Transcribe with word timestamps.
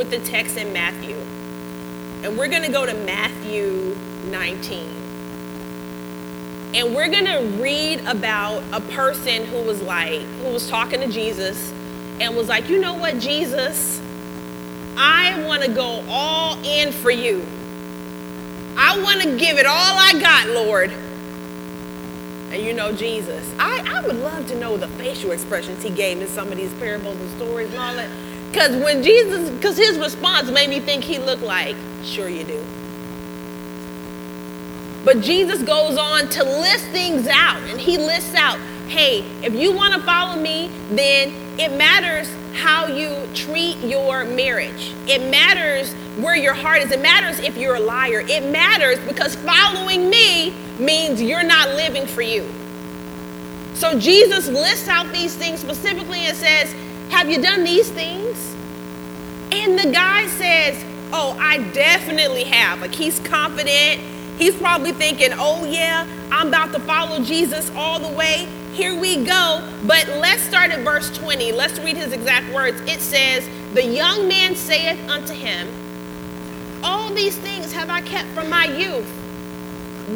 With 0.00 0.10
the 0.10 0.18
text 0.20 0.56
in 0.56 0.72
Matthew. 0.72 1.14
And 2.24 2.38
we're 2.38 2.48
going 2.48 2.62
to 2.62 2.72
go 2.72 2.86
to 2.86 2.94
Matthew 2.94 3.94
19. 4.30 4.88
And 6.74 6.94
we're 6.94 7.08
going 7.08 7.26
to 7.26 7.62
read 7.62 8.00
about 8.06 8.62
a 8.72 8.80
person 8.80 9.44
who 9.44 9.60
was 9.62 9.82
like, 9.82 10.22
who 10.22 10.54
was 10.54 10.70
talking 10.70 11.00
to 11.00 11.08
Jesus 11.08 11.70
and 12.18 12.34
was 12.34 12.48
like, 12.48 12.70
you 12.70 12.80
know 12.80 12.94
what, 12.94 13.18
Jesus? 13.18 14.00
I 14.96 15.44
want 15.46 15.64
to 15.64 15.70
go 15.70 16.02
all 16.08 16.56
in 16.64 16.92
for 16.92 17.10
you. 17.10 17.46
I 18.78 19.02
want 19.02 19.20
to 19.20 19.36
give 19.36 19.58
it 19.58 19.66
all 19.66 19.98
I 19.98 20.18
got, 20.18 20.48
Lord. 20.48 20.90
And 22.50 22.62
you 22.62 22.72
know 22.72 22.90
Jesus. 22.90 23.54
I, 23.58 23.84
I 23.86 24.00
would 24.06 24.16
love 24.16 24.46
to 24.46 24.56
know 24.56 24.78
the 24.78 24.88
facial 24.88 25.32
expressions 25.32 25.82
he 25.82 25.90
gave 25.90 26.22
in 26.22 26.26
some 26.26 26.50
of 26.50 26.56
these 26.56 26.72
parables 26.74 27.20
and 27.20 27.30
stories 27.32 27.68
and 27.68 27.78
all 27.78 27.94
that. 27.96 28.08
Because 28.50 28.76
when 28.82 29.02
Jesus, 29.02 29.48
because 29.50 29.76
his 29.76 29.98
response 29.98 30.50
made 30.50 30.70
me 30.70 30.80
think 30.80 31.04
he 31.04 31.18
looked 31.18 31.42
like, 31.42 31.76
sure 32.02 32.28
you 32.28 32.44
do. 32.44 32.64
But 35.04 35.20
Jesus 35.20 35.62
goes 35.62 35.96
on 35.96 36.28
to 36.30 36.44
list 36.44 36.86
things 36.86 37.26
out, 37.26 37.62
and 37.62 37.80
he 37.80 37.96
lists 37.96 38.34
out, 38.34 38.58
hey, 38.88 39.20
if 39.42 39.54
you 39.54 39.72
want 39.72 39.94
to 39.94 40.00
follow 40.02 40.40
me, 40.40 40.68
then 40.90 41.32
it 41.58 41.72
matters 41.72 42.28
how 42.54 42.86
you 42.86 43.28
treat 43.34 43.78
your 43.78 44.24
marriage. 44.24 44.92
It 45.06 45.30
matters 45.30 45.92
where 46.18 46.36
your 46.36 46.54
heart 46.54 46.82
is. 46.82 46.90
It 46.90 47.00
matters 47.00 47.38
if 47.38 47.56
you're 47.56 47.76
a 47.76 47.80
liar. 47.80 48.24
It 48.28 48.44
matters 48.50 48.98
because 49.06 49.36
following 49.36 50.10
me 50.10 50.52
means 50.78 51.22
you're 51.22 51.44
not 51.44 51.70
living 51.70 52.06
for 52.06 52.22
you. 52.22 52.46
So 53.74 53.98
Jesus 53.98 54.48
lists 54.48 54.88
out 54.88 55.10
these 55.12 55.34
things 55.34 55.60
specifically 55.60 56.26
and 56.26 56.36
says, 56.36 56.74
Have 57.10 57.30
you 57.30 57.40
done 57.40 57.64
these 57.64 57.88
things? 57.90 58.29
And 59.52 59.78
the 59.78 59.90
guy 59.90 60.26
says, 60.26 60.84
Oh, 61.12 61.36
I 61.40 61.58
definitely 61.72 62.44
have. 62.44 62.80
Like 62.80 62.94
he's 62.94 63.18
confident. 63.20 64.00
He's 64.38 64.54
probably 64.56 64.92
thinking, 64.92 65.30
Oh, 65.32 65.64
yeah, 65.64 66.06
I'm 66.30 66.48
about 66.48 66.72
to 66.72 66.80
follow 66.80 67.22
Jesus 67.22 67.70
all 67.74 67.98
the 67.98 68.14
way. 68.16 68.48
Here 68.72 68.98
we 68.98 69.24
go. 69.24 69.68
But 69.86 70.08
let's 70.08 70.42
start 70.42 70.70
at 70.70 70.80
verse 70.80 71.16
20. 71.16 71.52
Let's 71.52 71.78
read 71.80 71.96
his 71.96 72.12
exact 72.12 72.52
words. 72.54 72.80
It 72.82 73.00
says, 73.00 73.48
The 73.74 73.84
young 73.84 74.28
man 74.28 74.54
saith 74.54 75.00
unto 75.08 75.34
him, 75.34 75.68
All 76.82 77.10
these 77.10 77.36
things 77.36 77.72
have 77.72 77.90
I 77.90 78.00
kept 78.02 78.28
from 78.30 78.48
my 78.48 78.64
youth. 78.64 79.08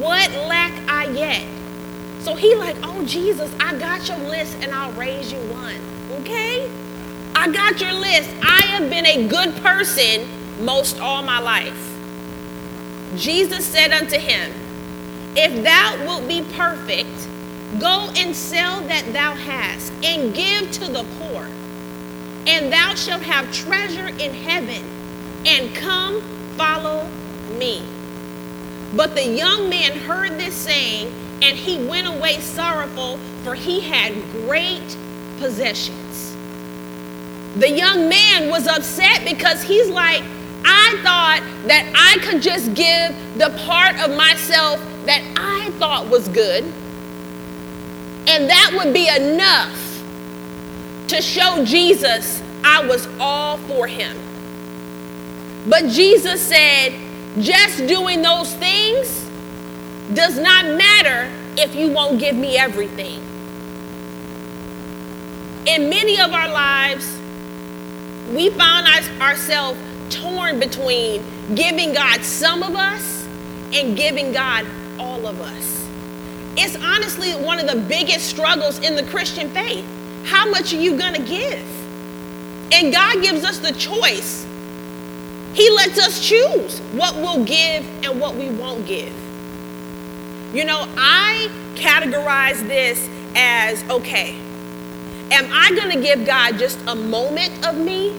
What 0.01 0.31
lack 0.33 0.73
I 0.89 1.07
yet? 1.11 1.47
So 2.25 2.35
he 2.35 2.55
like, 2.55 2.77
oh 2.83 3.05
Jesus, 3.05 3.55
I 3.61 3.79
got 3.79 4.09
your 4.09 4.17
list 4.17 4.57
and 4.63 4.73
I'll 4.73 4.93
raise 4.93 5.31
you 5.31 5.39
one. 5.51 5.77
Okay? 6.21 6.71
I 7.35 7.51
got 7.51 7.81
your 7.81 7.93
list. 7.93 8.31
I 8.43 8.63
have 8.67 8.89
been 8.89 9.07
a 9.07 9.27
good 9.27 9.55
person 9.57 10.29
most 10.61 11.01
all 11.01 11.23
my 11.23 11.41
life. 11.41 11.95
Jesus 13.17 13.65
said 13.65 13.93
unto 13.93 14.19
him, 14.19 14.53
If 15.37 15.63
thou 15.63 16.05
wilt 16.05 16.29
be 16.29 16.43
perfect, 16.55 17.29
go 17.81 18.11
and 18.17 18.35
sell 18.35 18.81
that 18.83 19.13
thou 19.13 19.35
hast, 19.35 19.93
and 20.05 20.35
give 20.35 20.71
to 20.73 20.89
the 20.89 21.05
poor, 21.19 21.49
and 22.47 22.73
thou 22.73 22.95
shalt 22.95 23.23
have 23.23 23.53
treasure 23.53 24.09
in 24.09 24.33
heaven, 24.33 24.83
and 25.47 25.75
come 25.75 26.21
follow 26.57 27.09
me. 27.59 27.83
But 28.95 29.15
the 29.15 29.27
young 29.27 29.69
man 29.69 29.99
heard 29.99 30.33
this 30.33 30.55
saying, 30.55 31.13
and 31.43 31.57
he 31.57 31.85
went 31.85 32.07
away 32.07 32.39
sorrowful, 32.41 33.19
for 33.43 33.55
he 33.55 33.81
had 33.81 34.15
great 34.33 34.97
possessions. 35.39 36.34
The 37.57 37.71
young 37.71 38.09
man 38.09 38.51
was 38.51 38.67
upset 38.67 39.25
because 39.25 39.63
he's 39.63 39.89
like, 39.89 40.23
I 40.65 40.99
thought 41.03 41.43
that 41.69 41.93
I 41.95 42.25
could 42.25 42.43
just 42.43 42.75
give 42.75 43.15
the 43.39 43.51
part 43.65 44.01
of 44.01 44.17
myself 44.17 44.81
that 45.05 45.23
I 45.37 45.71
thought 45.79 46.09
was 46.09 46.27
good, 46.29 46.65
and 48.27 48.49
that 48.49 48.73
would 48.77 48.95
be 48.95 49.09
enough 49.09 50.03
to 51.09 51.21
show 51.21 51.65
Jesus 51.65 52.43
I 52.65 52.87
was 52.87 53.07
all 53.21 53.59
for 53.59 53.87
him. 53.87 54.17
But 55.69 55.89
Jesus 55.89 56.41
said, 56.41 56.95
just 57.39 57.87
doing 57.87 58.23
those 58.23 58.55
things 58.55 59.29
does 60.15 60.39
not 60.39 60.65
matter 60.65 61.31
if 61.57 61.75
you 61.75 61.91
won't 61.91 62.19
give 62.19 62.37
me 62.37 62.57
everything. 62.57 63.21
In 65.67 65.89
many 65.89 66.21
of 66.21 66.33
our 66.33 66.49
lives, 66.49 67.14
we 68.33 68.51
found 68.51 68.87
ourselves 69.21 69.79
torn 70.11 70.59
between 70.59 71.23
giving 71.55 71.93
God 71.93 72.23
some 72.23 72.63
of 72.63 72.77
us 72.77 73.27
and 73.73 73.97
giving 73.97 74.33
God 74.33 74.67
all 74.99 75.27
of 75.27 75.41
us. 75.41 75.87
It's 76.57 76.77
honestly 76.77 77.33
one 77.33 77.59
of 77.59 77.67
the 77.67 77.81
biggest 77.89 78.27
struggles 78.27 78.79
in 78.79 78.95
the 78.95 79.03
Christian 79.05 79.49
faith. 79.51 79.85
How 80.25 80.49
much 80.49 80.73
are 80.73 80.81
you 80.81 80.97
going 80.97 81.15
to 81.15 81.23
give? 81.23 81.63
And 82.73 82.93
God 82.93 83.23
gives 83.23 83.45
us 83.45 83.59
the 83.59 83.73
choice. 83.73 84.47
He 85.53 85.69
lets 85.71 85.99
us 85.99 86.27
choose 86.27 86.79
what 86.93 87.15
we'll 87.17 87.45
give 87.45 87.87
and 88.05 88.21
what 88.21 88.35
we 88.37 88.51
won't 88.51 88.87
give. 88.87 89.13
You 90.55 90.65
know, 90.65 90.87
I 90.97 91.51
categorize 91.75 92.67
this 92.67 93.09
as 93.35 93.83
okay, 93.91 94.37
am 95.31 95.49
I 95.53 95.71
going 95.71 95.91
to 95.91 96.01
give 96.01 96.27
God 96.27 96.59
just 96.59 96.79
a 96.87 96.95
moment 96.95 97.67
of 97.67 97.77
me? 97.77 98.19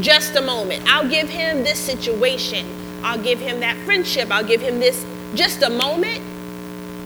Just 0.00 0.36
a 0.36 0.40
moment. 0.40 0.82
I'll 0.86 1.08
give 1.08 1.28
him 1.28 1.62
this 1.62 1.78
situation. 1.78 2.66
I'll 3.02 3.22
give 3.22 3.38
him 3.38 3.60
that 3.60 3.76
friendship. 3.78 4.30
I'll 4.30 4.44
give 4.44 4.60
him 4.60 4.80
this 4.80 5.04
just 5.34 5.62
a 5.62 5.70
moment. 5.70 6.22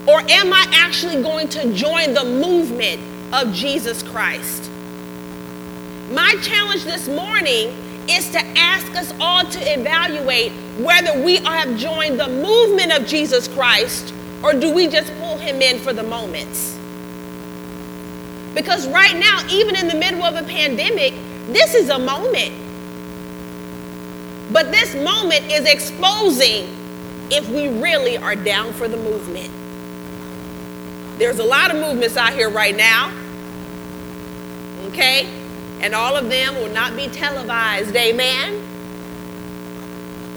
Or 0.06 0.21
am 0.21 0.53
I 0.53 0.67
actually 0.73 1.23
going 1.23 1.49
to 1.49 1.73
join 1.73 2.15
the 2.15 2.25
movement 2.25 3.00
of 3.33 3.53
Jesus 3.53 4.03
Christ? 4.03 4.71
My 6.11 6.34
challenge 6.43 6.84
this 6.84 7.06
morning 7.06 7.77
is 8.09 8.31
to 8.31 8.41
ask 8.59 8.93
us 8.97 9.15
all 9.21 9.45
to 9.45 9.73
evaluate 9.73 10.50
whether 10.79 11.23
we 11.23 11.37
have 11.37 11.77
joined 11.77 12.19
the 12.19 12.29
movement 12.29 12.93
of 12.93 13.06
Jesus 13.06 13.47
Christ 13.47 14.12
or 14.43 14.55
do 14.55 14.75
we 14.75 14.89
just 14.89 15.12
pull 15.19 15.37
him 15.37 15.61
in 15.61 15.79
for 15.79 15.93
the 15.93 16.03
moments? 16.03 16.80
Because 18.55 18.88
right 18.88 19.16
now, 19.16 19.47
even 19.49 19.77
in 19.77 19.88
the 19.88 19.94
middle 19.94 20.22
of 20.22 20.34
a 20.34 20.43
pandemic, 20.43 21.15
this 21.49 21.75
is 21.75 21.88
a 21.88 21.99
moment. 21.99 22.53
But 24.53 24.72
this 24.72 24.94
moment 24.94 25.50
is 25.50 25.65
exposing 25.65 26.77
if 27.31 27.49
we 27.49 27.69
really 27.69 28.16
are 28.16 28.34
down 28.34 28.72
for 28.72 28.88
the 28.88 28.97
movement. 28.97 29.50
There's 31.19 31.38
a 31.38 31.44
lot 31.44 31.71
of 31.71 31.81
movements 31.81 32.16
out 32.16 32.33
here 32.33 32.50
right 32.50 32.75
now, 32.75 33.12
okay? 34.87 35.28
And 35.81 35.94
all 35.94 36.17
of 36.17 36.28
them 36.28 36.56
will 36.56 36.72
not 36.72 36.97
be 36.97 37.09
televised, 37.09 37.94
amen? 37.94 38.61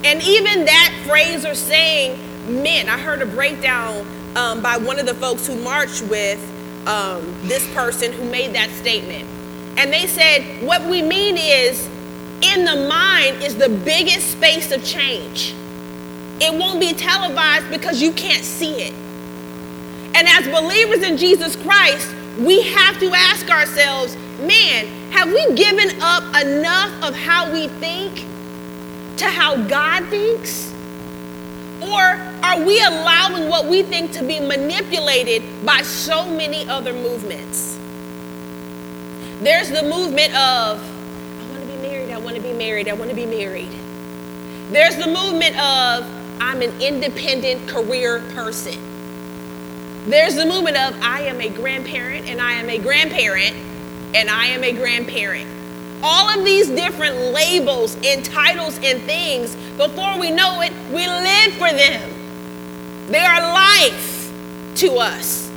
And 0.03 0.21
even 0.21 0.65
that 0.65 1.03
phrase 1.07 1.45
or 1.45 1.55
saying 1.55 2.19
meant, 2.47 2.89
I 2.89 2.97
heard 2.97 3.21
a 3.21 3.25
breakdown 3.25 4.05
um, 4.35 4.61
by 4.61 4.77
one 4.77 4.99
of 4.99 5.05
the 5.05 5.13
folks 5.15 5.47
who 5.47 5.55
marched 5.55 6.01
with 6.03 6.52
um, 6.87 7.35
this 7.43 7.71
person 7.73 8.11
who 8.11 8.29
made 8.29 8.53
that 8.53 8.69
statement. 8.71 9.27
And 9.77 9.91
they 9.91 10.07
said, 10.07 10.63
what 10.63 10.83
we 10.83 11.01
mean 11.01 11.37
is, 11.37 11.87
in 12.41 12.65
the 12.65 12.87
mind 12.87 13.41
is 13.41 13.55
the 13.55 13.69
biggest 13.69 14.31
space 14.31 14.71
of 14.71 14.83
change. 14.83 15.55
It 16.39 16.53
won't 16.53 16.79
be 16.79 16.93
televised 16.93 17.69
because 17.69 18.01
you 18.01 18.11
can't 18.11 18.43
see 18.43 18.81
it. 18.81 18.93
And 20.15 20.27
as 20.27 20.45
believers 20.47 21.03
in 21.03 21.17
Jesus 21.17 21.55
Christ, 21.55 22.13
we 22.37 22.61
have 22.73 22.99
to 22.99 23.11
ask 23.13 23.49
ourselves, 23.49 24.15
man, 24.39 24.87
have 25.11 25.29
we 25.29 25.53
given 25.55 26.01
up 26.01 26.23
enough 26.41 26.91
of 27.03 27.15
how 27.15 27.51
we 27.51 27.67
think 27.67 28.25
to 29.17 29.25
how 29.25 29.55
God 29.67 30.05
thinks? 30.09 30.72
Or 31.83 31.99
are 32.43 32.63
we 32.63 32.81
allowing 32.81 33.49
what 33.49 33.65
we 33.67 33.83
think 33.83 34.11
to 34.13 34.23
be 34.23 34.39
manipulated 34.39 35.43
by 35.65 35.81
so 35.81 36.29
many 36.29 36.67
other 36.67 36.93
movements? 36.93 37.77
There's 39.41 39.69
the 39.69 39.83
movement 39.83 40.33
of, 40.35 40.79
I 40.79 41.49
want 41.51 41.61
to 41.61 41.67
be 41.67 41.77
married, 41.77 42.11
I 42.11 42.17
want 42.19 42.35
to 42.37 42.41
be 42.41 42.53
married, 42.53 42.87
I 42.87 42.93
want 42.93 43.09
to 43.09 43.15
be 43.15 43.25
married. 43.25 43.71
There's 44.69 44.95
the 44.95 45.07
movement 45.07 45.59
of 45.59 46.09
I'm 46.39 46.61
an 46.61 46.81
independent 46.81 47.67
career 47.67 48.19
person. 48.33 48.79
There's 50.05 50.35
the 50.35 50.45
movement 50.45 50.77
of 50.77 50.95
I 51.01 51.21
am 51.21 51.41
a 51.41 51.49
grandparent 51.49 52.27
and 52.29 52.41
I 52.41 52.53
am 52.53 52.69
a 52.69 52.77
grandparent 52.77 53.55
and 54.13 54.29
I 54.29 54.47
am 54.47 54.63
a 54.63 54.71
grandparent. 54.71 55.47
All 56.05 56.29
of 56.37 56.43
these 56.43 56.67
different 56.67 57.17
labels 57.33 57.97
and 58.03 58.25
titles 58.25 58.77
and 58.83 59.01
things, 59.03 59.55
before 59.77 60.19
we 60.19 60.31
know 60.31 60.59
it, 60.61 60.73
we 60.91 61.07
live 61.07 61.53
for 61.53 61.71
them. 61.71 62.13
They 63.07 63.25
are 63.25 63.39
life 63.53 64.31
to 64.75 64.97
us. 64.97 65.49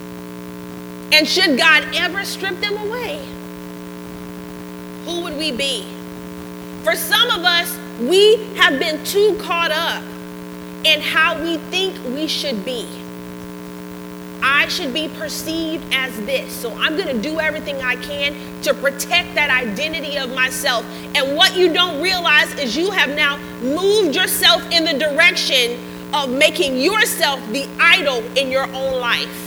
And 1.13 1.27
should 1.27 1.59
God 1.59 1.85
ever 1.95 2.25
strip 2.25 2.61
them 2.61 2.77
away, 2.77 3.27
who 5.05 5.23
would 5.23 5.37
we 5.37 5.51
be? 5.51 5.85
For 6.85 6.95
some 6.95 7.31
of 7.31 7.45
us, 7.45 7.77
we 8.01 8.37
have 8.55 8.79
been 8.79 9.03
too 9.05 9.37
caught 9.41 9.73
up 9.73 10.05
in 10.85 11.01
how 11.01 11.43
we 11.43 11.59
think 11.59 11.97
we 12.05 12.29
should 12.29 12.65
be. 12.65 12.87
I 14.49 14.69
should 14.69 14.95
be 14.95 15.09
perceived 15.09 15.93
as 15.93 16.17
this. 16.25 16.55
So 16.55 16.73
I'm 16.77 16.97
going 16.97 17.09
to 17.09 17.21
do 17.21 17.41
everything 17.41 17.83
I 17.83 17.97
can 17.97 18.37
to 18.63 18.73
protect 18.75 19.35
that 19.35 19.51
identity 19.51 20.19
of 20.19 20.33
myself. 20.33 20.87
And 21.17 21.37
what 21.37 21.57
you 21.57 21.73
don't 21.73 22.01
realize 22.01 22.57
is 22.57 22.77
you 22.77 22.93
have 22.93 23.09
now 23.09 23.39
moved 23.61 24.15
yourself 24.15 24.63
in 24.71 24.85
the 24.85 24.97
direction 24.97 25.81
of 26.15 26.31
making 26.31 26.77
yourself 26.77 27.45
the 27.51 27.69
idol 27.81 28.23
in 28.39 28.53
your 28.53 28.69
own 28.73 29.01
life. 29.01 29.43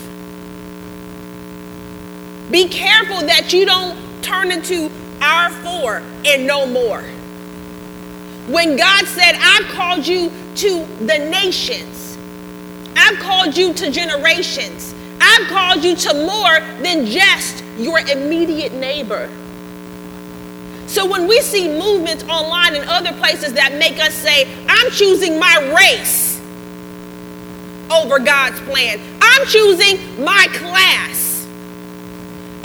Be 2.52 2.68
careful 2.68 3.22
that 3.22 3.54
you 3.54 3.66
don't 3.66 3.98
turn 4.22 4.52
into 4.52 4.92
our 5.22 5.50
four 5.50 6.04
and 6.26 6.46
no 6.46 6.66
more. 6.66 7.02
When 8.52 8.76
God 8.76 9.06
said, 9.06 9.36
I've 9.40 9.72
called 9.72 10.06
you 10.06 10.30
to 10.56 10.86
the 11.00 11.20
nations, 11.20 12.09
I've 13.00 13.18
called 13.20 13.58
you 13.58 13.74
to 13.74 13.90
generations, 13.90 14.94
I've 15.22 15.48
called 15.48 15.84
you 15.84 15.96
to 15.96 16.14
more 16.14 16.60
than 16.84 17.06
just 17.06 17.64
your 17.78 18.00
immediate 18.00 18.74
neighbor. 18.74 19.30
So 20.88 21.06
when 21.06 21.28
we 21.28 21.40
see 21.42 21.68
movements 21.68 22.24
online 22.24 22.76
and 22.76 22.84
other 22.90 23.14
places 23.14 23.54
that 23.54 23.74
make 23.76 24.00
us 24.00 24.14
say, 24.14 24.48
I'm 24.68 24.92
choosing 24.92 25.40
my 25.40 25.76
race 25.76 26.42
over 27.92 28.20
God's 28.20 28.60
plan, 28.62 29.00
I'm 29.22 29.46
choosing 29.48 30.24
my 30.24 30.48
class 30.54 31.48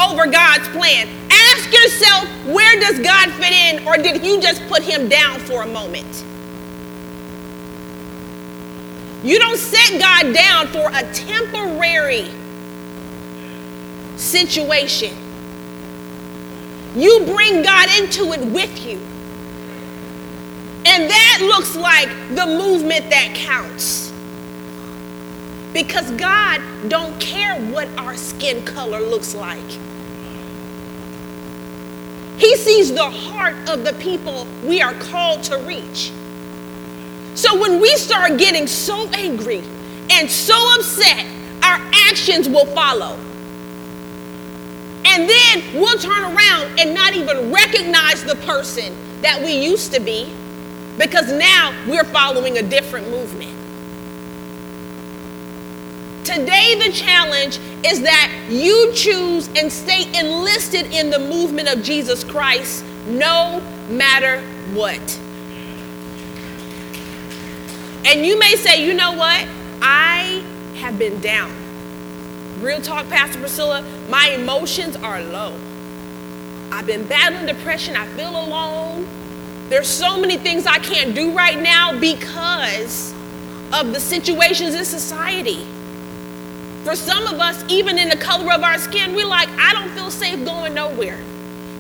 over 0.01 0.27
God's 0.27 0.67
plan. 0.69 1.09
Ask 1.31 1.73
yourself, 1.73 2.29
where 2.47 2.81
does 2.81 2.99
God 3.01 3.31
fit 3.33 3.53
in, 3.53 3.87
or 3.87 3.97
did 3.97 4.25
you 4.25 4.41
just 4.41 4.67
put 4.69 4.83
him 4.83 5.09
down 5.09 5.39
for 5.41 5.63
a 5.63 5.67
moment? 5.67 6.25
You 9.25 9.39
don't 9.39 9.57
set 9.57 9.99
God 9.99 10.35
down 10.35 10.67
for 10.67 10.91
a 10.93 11.03
temporary 11.15 12.29
situation. 14.19 15.17
You 16.95 17.25
bring 17.25 17.63
God 17.63 17.89
into 17.99 18.33
it 18.35 18.53
with 18.53 18.85
you. 18.85 18.99
And 20.87 21.09
that 21.09 21.39
looks 21.41 21.75
like 21.75 22.11
the 22.37 22.45
movement 22.45 23.09
that 23.09 23.35
counts. 23.35 24.13
Because 25.73 26.11
God 26.13 26.61
don't 26.89 27.19
care 27.19 27.59
what 27.73 27.89
our 27.99 28.17
skin 28.19 28.63
color 28.63 29.01
looks 29.01 29.35
like. 29.35 29.71
He 32.37 32.57
sees 32.57 32.93
the 32.93 33.09
heart 33.09 33.57
of 33.71 33.85
the 33.85 33.95
people 33.95 34.47
we 34.65 34.83
are 34.83 34.93
called 34.95 35.43
to 35.45 35.57
reach. 35.57 36.13
So 37.35 37.61
when 37.61 37.81
we 37.81 37.89
start 37.97 38.39
getting 38.39 38.67
so 38.67 39.09
angry 39.11 39.63
and 40.11 40.31
so 40.31 40.55
upset, 40.77 41.27
our 41.63 41.81
actions 42.09 42.49
will 42.49 42.67
follow. 42.67 43.19
And 45.07 45.29
then 45.29 45.63
we'll 45.75 45.99
turn 45.99 46.23
around 46.23 46.79
and 46.79 46.95
not 46.95 47.15
even 47.15 47.53
recognize 47.53 48.25
the 48.25 48.37
person 48.37 48.95
that 49.23 49.41
we 49.43 49.53
used 49.53 49.93
to 49.95 50.01
be 50.01 50.33
because 50.99 51.31
now 51.33 51.75
we're 51.89 52.05
following 52.05 52.59
a 52.59 52.63
different 52.63 53.11
movement. 53.11 53.51
Today, 56.25 56.75
the 56.87 56.91
challenge 56.93 57.59
is 57.85 58.01
that 58.01 58.47
you 58.49 58.93
choose 58.95 59.49
and 59.57 59.71
stay 59.71 60.07
enlisted 60.19 60.87
in 60.93 61.11
the 61.11 61.19
movement 61.19 61.69
of 61.69 61.83
Jesus 61.83 62.25
Christ 62.25 62.85
no 63.07 63.61
matter 63.91 64.41
what. 64.73 65.21
And 68.07 68.25
you 68.25 68.39
may 68.39 68.55
say, 68.57 68.85
you 68.85 68.95
know 68.95 69.13
what? 69.13 69.47
I 69.81 70.45
have 70.77 70.99
been 70.99 71.21
down. 71.21 71.53
Real 72.61 72.81
talk, 72.81 73.09
Pastor 73.09 73.39
Priscilla, 73.41 73.85
my 74.09 74.29
emotions 74.29 74.97
are 74.97 75.23
low. 75.23 75.59
I've 76.71 76.87
been 76.87 77.07
battling 77.07 77.47
depression. 77.47 77.97
I 77.97 78.07
feel 78.09 78.31
alone. 78.31 79.07
There's 79.69 79.89
so 79.89 80.21
many 80.21 80.37
things 80.37 80.67
I 80.67 80.79
can't 80.79 81.15
do 81.15 81.33
right 81.33 81.59
now 81.59 81.99
because 81.99 83.15
of 83.73 83.93
the 83.93 84.01
situations 84.01 84.75
in 84.75 84.85
society. 84.85 85.67
For 86.85 86.95
some 86.95 87.27
of 87.27 87.41
us, 87.41 87.65
even 87.69 87.99
in 87.99 88.11
the 88.11 88.17
color 88.17 88.53
of 88.53 88.63
our 88.63 88.79
skin, 88.79 89.15
we're 89.15 89.27
like, 89.27 89.49
I 89.51 89.73
don't 89.73 89.91
feel 89.91 90.11
safe 90.11 90.45
going 90.45 90.75
nowhere. 90.75 91.19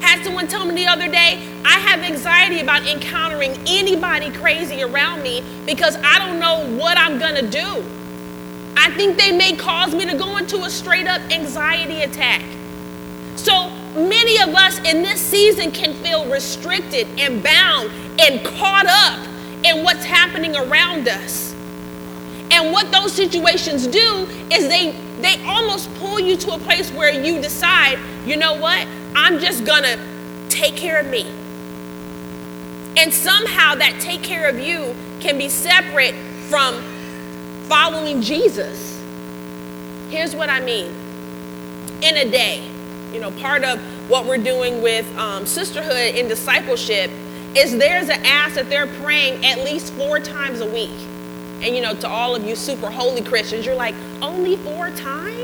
Had 0.04 0.22
someone 0.22 0.46
tell 0.46 0.66
me 0.66 0.74
the 0.74 0.86
other 0.86 1.08
day, 1.08 1.42
I 1.64 1.78
have 1.78 2.00
anxiety 2.00 2.60
about 2.60 2.86
encountering 2.86 3.56
anybody 3.66 4.30
crazy 4.30 4.82
around 4.82 5.22
me 5.22 5.42
because 5.64 5.96
I 5.96 6.18
don't 6.18 6.38
know 6.38 6.66
what 6.76 6.98
I'm 6.98 7.18
gonna 7.18 7.42
do. 7.42 7.82
I 8.76 8.90
think 8.90 9.16
they 9.16 9.36
may 9.36 9.56
cause 9.56 9.94
me 9.94 10.04
to 10.04 10.14
go 10.14 10.36
into 10.36 10.62
a 10.64 10.70
straight 10.70 11.06
up 11.06 11.22
anxiety 11.32 12.02
attack. 12.02 12.42
So 13.36 13.70
many 13.96 14.40
of 14.42 14.54
us 14.54 14.78
in 14.80 15.02
this 15.02 15.20
season 15.20 15.72
can 15.72 15.94
feel 15.94 16.26
restricted 16.26 17.08
and 17.18 17.42
bound 17.42 17.90
and 18.20 18.44
caught 18.44 18.86
up 18.86 19.26
in 19.64 19.82
what's 19.84 20.04
happening 20.04 20.54
around 20.54 21.08
us. 21.08 21.54
And 22.50 22.72
what 22.72 22.92
those 22.92 23.12
situations 23.14 23.86
do 23.86 24.28
is 24.52 24.68
they 24.68 24.94
they 25.22 25.42
almost 25.46 25.92
pull 25.94 26.20
you 26.20 26.36
to 26.36 26.52
a 26.52 26.58
place 26.58 26.90
where 26.92 27.10
you 27.10 27.40
decide, 27.40 27.98
you 28.26 28.36
know 28.36 28.54
what? 28.54 28.86
I'm 29.14 29.38
just 29.38 29.64
gonna 29.64 29.99
take 30.49 30.76
care 30.76 30.99
of 30.99 31.06
me. 31.06 31.26
And 32.96 33.12
somehow 33.12 33.75
that 33.76 33.99
take 34.00 34.23
care 34.23 34.49
of 34.49 34.59
you 34.59 34.94
can 35.21 35.37
be 35.38 35.49
separate 35.49 36.14
from 36.49 36.83
following 37.64 38.21
Jesus. 38.21 39.02
Here's 40.11 40.37
what 40.37 40.49
I 40.49 40.61
mean. 40.61 40.94
In 42.02 42.16
a 42.16 42.30
day, 42.30 42.68
you 43.12 43.21
know, 43.21 43.30
part 43.33 43.64
of 43.64 43.80
what 44.09 44.26
we're 44.26 44.38
doing 44.38 44.83
with 44.83 45.06
um, 45.16 45.47
sisterhood 45.47 46.14
and 46.14 46.28
discipleship 46.28 47.11
is 47.56 47.76
there's 47.78 48.09
an 48.09 48.25
ask 48.25 48.56
that 48.56 48.68
they're 48.68 48.87
praying 48.87 49.44
at 49.44 49.59
least 49.64 49.92
four 49.94 50.21
times 50.21 50.61
a 50.61 50.66
week. 50.66 50.90
And 51.62 51.75
you 51.75 51.80
know, 51.80 51.94
to 51.94 52.09
all 52.09 52.35
of 52.35 52.44
you 52.44 52.54
super 52.56 52.90
holy 52.90 53.23
Christians, 53.23 53.64
you're 53.64 53.75
like, 53.75 53.94
only 54.21 54.56
four 54.56 54.90
times? 54.90 55.43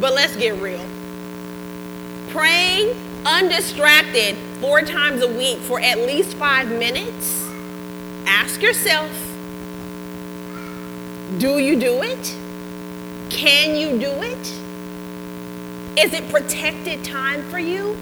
But 0.00 0.14
let's 0.14 0.34
get 0.36 0.60
real. 0.60 0.84
Praying 2.30 2.96
undistracted 3.26 4.36
four 4.60 4.82
times 4.82 5.22
a 5.22 5.28
week 5.28 5.58
for 5.58 5.78
at 5.80 5.98
least 5.98 6.36
five 6.36 6.70
minutes, 6.70 7.46
ask 8.26 8.62
yourself 8.62 9.10
do 11.38 11.58
you 11.58 11.78
do 11.78 12.02
it? 12.02 12.36
Can 13.30 13.76
you 13.76 13.98
do 13.98 14.10
it? 14.10 14.60
Is 15.96 16.12
it 16.12 16.28
protected 16.28 17.04
time 17.04 17.42
for 17.44 17.58
you? 17.58 17.96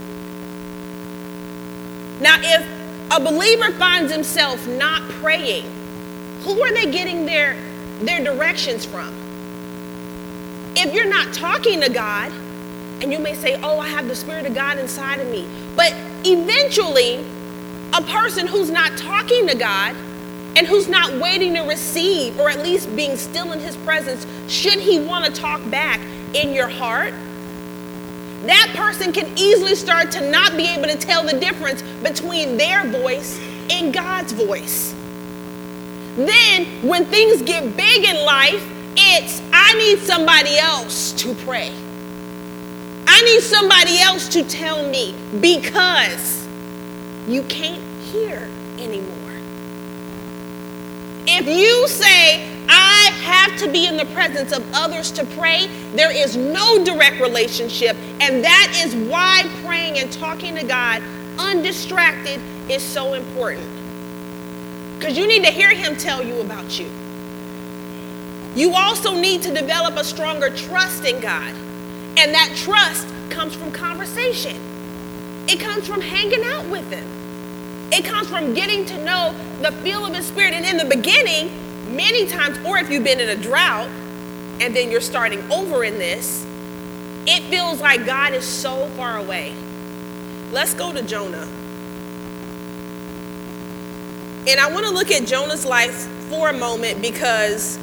Now, 2.20 2.38
if 2.42 2.66
a 3.10 3.20
believer 3.20 3.70
finds 3.72 4.12
himself 4.12 4.66
not 4.66 5.02
praying, 5.02 5.66
who 6.40 6.60
are 6.62 6.72
they 6.72 6.90
getting 6.90 7.26
their, 7.26 7.56
their 8.00 8.24
directions 8.24 8.84
from? 8.84 9.17
If 10.76 10.92
you're 10.92 11.08
not 11.08 11.32
talking 11.34 11.80
to 11.80 11.90
God, 11.90 12.32
and 13.00 13.12
you 13.12 13.18
may 13.18 13.34
say, 13.34 13.60
Oh, 13.62 13.78
I 13.78 13.88
have 13.88 14.08
the 14.08 14.16
Spirit 14.16 14.46
of 14.46 14.54
God 14.54 14.78
inside 14.78 15.20
of 15.20 15.28
me, 15.28 15.46
but 15.76 15.94
eventually, 16.24 17.24
a 17.92 18.02
person 18.02 18.46
who's 18.46 18.70
not 18.70 18.96
talking 18.98 19.46
to 19.46 19.56
God 19.56 19.96
and 20.56 20.66
who's 20.66 20.88
not 20.88 21.20
waiting 21.20 21.54
to 21.54 21.62
receive 21.62 22.38
or 22.38 22.50
at 22.50 22.58
least 22.60 22.94
being 22.96 23.16
still 23.16 23.52
in 23.52 23.60
his 23.60 23.76
presence, 23.78 24.26
should 24.48 24.78
he 24.78 24.98
want 24.98 25.24
to 25.24 25.32
talk 25.32 25.68
back 25.70 26.00
in 26.34 26.52
your 26.52 26.68
heart? 26.68 27.14
that 28.46 28.72
person 28.74 29.12
can 29.12 29.26
easily 29.36 29.74
start 29.74 30.10
to 30.12 30.30
not 30.30 30.56
be 30.56 30.68
able 30.68 30.84
to 30.84 30.96
tell 30.96 31.24
the 31.24 31.38
difference 31.38 31.82
between 32.02 32.56
their 32.56 32.86
voice 32.86 33.40
and 33.70 33.92
God's 33.92 34.32
voice. 34.32 34.94
Then, 36.16 36.66
when 36.86 37.04
things 37.06 37.42
get 37.42 37.76
big 37.76 38.04
in 38.04 38.24
life, 38.24 38.64
it's 38.98 39.40
I 39.52 39.74
need 39.74 40.00
somebody 40.00 40.58
else 40.58 41.12
to 41.12 41.34
pray. 41.34 41.72
I 43.06 43.22
need 43.22 43.40
somebody 43.40 44.00
else 44.00 44.28
to 44.28 44.44
tell 44.44 44.86
me 44.88 45.14
because 45.40 46.46
you 47.26 47.42
can't 47.44 47.82
hear 48.02 48.48
anymore. 48.78 49.14
If 51.26 51.46
you 51.46 51.88
say, 51.88 52.56
I 52.68 53.10
have 53.22 53.58
to 53.60 53.70
be 53.70 53.86
in 53.86 53.96
the 53.96 54.06
presence 54.06 54.52
of 54.52 54.64
others 54.72 55.10
to 55.12 55.24
pray, 55.26 55.66
there 55.94 56.10
is 56.10 56.36
no 56.36 56.84
direct 56.84 57.20
relationship. 57.20 57.96
And 58.20 58.44
that 58.44 58.82
is 58.84 58.94
why 59.10 59.44
praying 59.64 59.98
and 59.98 60.10
talking 60.10 60.54
to 60.54 60.64
God 60.64 61.02
undistracted 61.38 62.40
is 62.68 62.82
so 62.82 63.14
important. 63.14 63.68
Because 64.98 65.16
you 65.16 65.26
need 65.26 65.44
to 65.44 65.50
hear 65.50 65.74
Him 65.74 65.96
tell 65.96 66.22
you 66.22 66.40
about 66.40 66.78
you. 66.78 66.90
You 68.58 68.74
also 68.74 69.14
need 69.14 69.42
to 69.42 69.54
develop 69.54 69.94
a 69.96 70.02
stronger 70.02 70.50
trust 70.50 71.04
in 71.04 71.20
God. 71.20 71.54
And 72.16 72.34
that 72.34 72.52
trust 72.56 73.06
comes 73.30 73.54
from 73.54 73.70
conversation, 73.70 74.60
it 75.46 75.60
comes 75.60 75.86
from 75.86 76.00
hanging 76.00 76.42
out 76.42 76.68
with 76.68 76.90
Him. 76.90 77.06
It 77.92 78.04
comes 78.04 78.28
from 78.28 78.54
getting 78.54 78.84
to 78.86 79.04
know 79.04 79.32
the 79.62 79.70
feel 79.70 80.04
of 80.04 80.12
His 80.12 80.26
Spirit. 80.26 80.54
And 80.54 80.66
in 80.66 80.76
the 80.76 80.96
beginning, 80.96 81.52
many 81.94 82.26
times, 82.26 82.58
or 82.66 82.78
if 82.78 82.90
you've 82.90 83.04
been 83.04 83.20
in 83.20 83.28
a 83.28 83.36
drought 83.36 83.88
and 84.60 84.74
then 84.74 84.90
you're 84.90 85.00
starting 85.00 85.40
over 85.52 85.84
in 85.84 85.94
this, 85.94 86.44
it 87.26 87.44
feels 87.44 87.80
like 87.80 88.04
God 88.04 88.34
is 88.34 88.44
so 88.44 88.88
far 88.88 89.18
away. 89.18 89.54
Let's 90.50 90.74
go 90.74 90.92
to 90.92 91.02
Jonah. 91.02 91.48
And 94.48 94.58
I 94.58 94.68
want 94.68 94.84
to 94.86 94.92
look 94.92 95.12
at 95.12 95.28
Jonah's 95.28 95.64
life 95.64 96.08
for 96.28 96.48
a 96.48 96.52
moment 96.52 97.00
because 97.00 97.78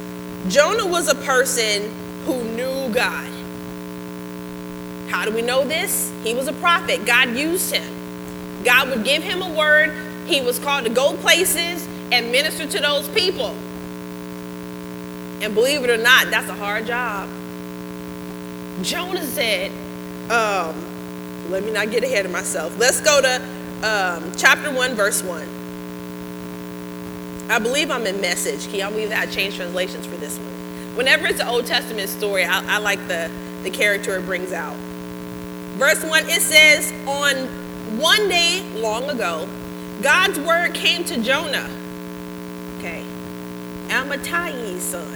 Jonah 0.48 0.86
was 0.86 1.08
a 1.08 1.14
person 1.14 1.90
who 2.24 2.42
knew 2.44 2.92
God. 2.92 3.32
How 5.08 5.24
do 5.24 5.32
we 5.32 5.42
know 5.42 5.64
this? 5.64 6.12
He 6.22 6.34
was 6.34 6.46
a 6.48 6.52
prophet. 6.52 7.04
God 7.04 7.36
used 7.36 7.74
him. 7.74 8.64
God 8.64 8.88
would 8.90 9.04
give 9.04 9.22
him 9.22 9.42
a 9.42 9.52
word. 9.52 9.92
He 10.26 10.40
was 10.40 10.58
called 10.58 10.84
to 10.84 10.90
go 10.90 11.16
places 11.16 11.86
and 12.12 12.30
minister 12.30 12.66
to 12.66 12.80
those 12.80 13.08
people. 13.08 13.54
And 15.40 15.54
believe 15.54 15.84
it 15.84 15.90
or 15.90 15.96
not, 15.96 16.30
that's 16.30 16.48
a 16.48 16.54
hard 16.54 16.86
job. 16.86 17.28
Jonah 18.82 19.24
said, 19.24 19.70
um, 20.30 20.74
let 21.50 21.64
me 21.64 21.70
not 21.72 21.90
get 21.90 22.04
ahead 22.04 22.26
of 22.26 22.32
myself. 22.32 22.76
Let's 22.78 23.00
go 23.00 23.20
to 23.20 23.36
um, 23.82 24.32
chapter 24.36 24.70
1, 24.70 24.94
verse 24.94 25.22
1. 25.22 25.55
I 27.48 27.58
believe 27.58 27.90
I'm 27.90 28.06
in 28.06 28.20
message. 28.20 28.68
Can 28.68 28.80
y'all 28.80 28.90
believe 28.90 29.10
that 29.10 29.28
I 29.28 29.30
changed 29.30 29.56
translations 29.56 30.06
for 30.06 30.16
this 30.16 30.38
one? 30.38 30.96
Whenever 30.96 31.26
it's 31.26 31.40
an 31.40 31.48
Old 31.48 31.66
Testament 31.66 32.08
story, 32.08 32.44
I, 32.44 32.76
I 32.76 32.78
like 32.78 33.06
the, 33.06 33.30
the 33.62 33.70
character 33.70 34.16
it 34.16 34.24
brings 34.24 34.52
out. 34.52 34.76
Verse 35.76 36.02
1, 36.02 36.24
it 36.28 36.40
says, 36.40 36.92
On 37.06 37.46
one 37.98 38.28
day 38.28 38.62
long 38.74 39.10
ago, 39.10 39.48
God's 40.02 40.40
word 40.40 40.74
came 40.74 41.04
to 41.04 41.22
Jonah. 41.22 41.68
Okay. 42.78 43.04
Amittai's 43.88 44.82
son. 44.82 45.06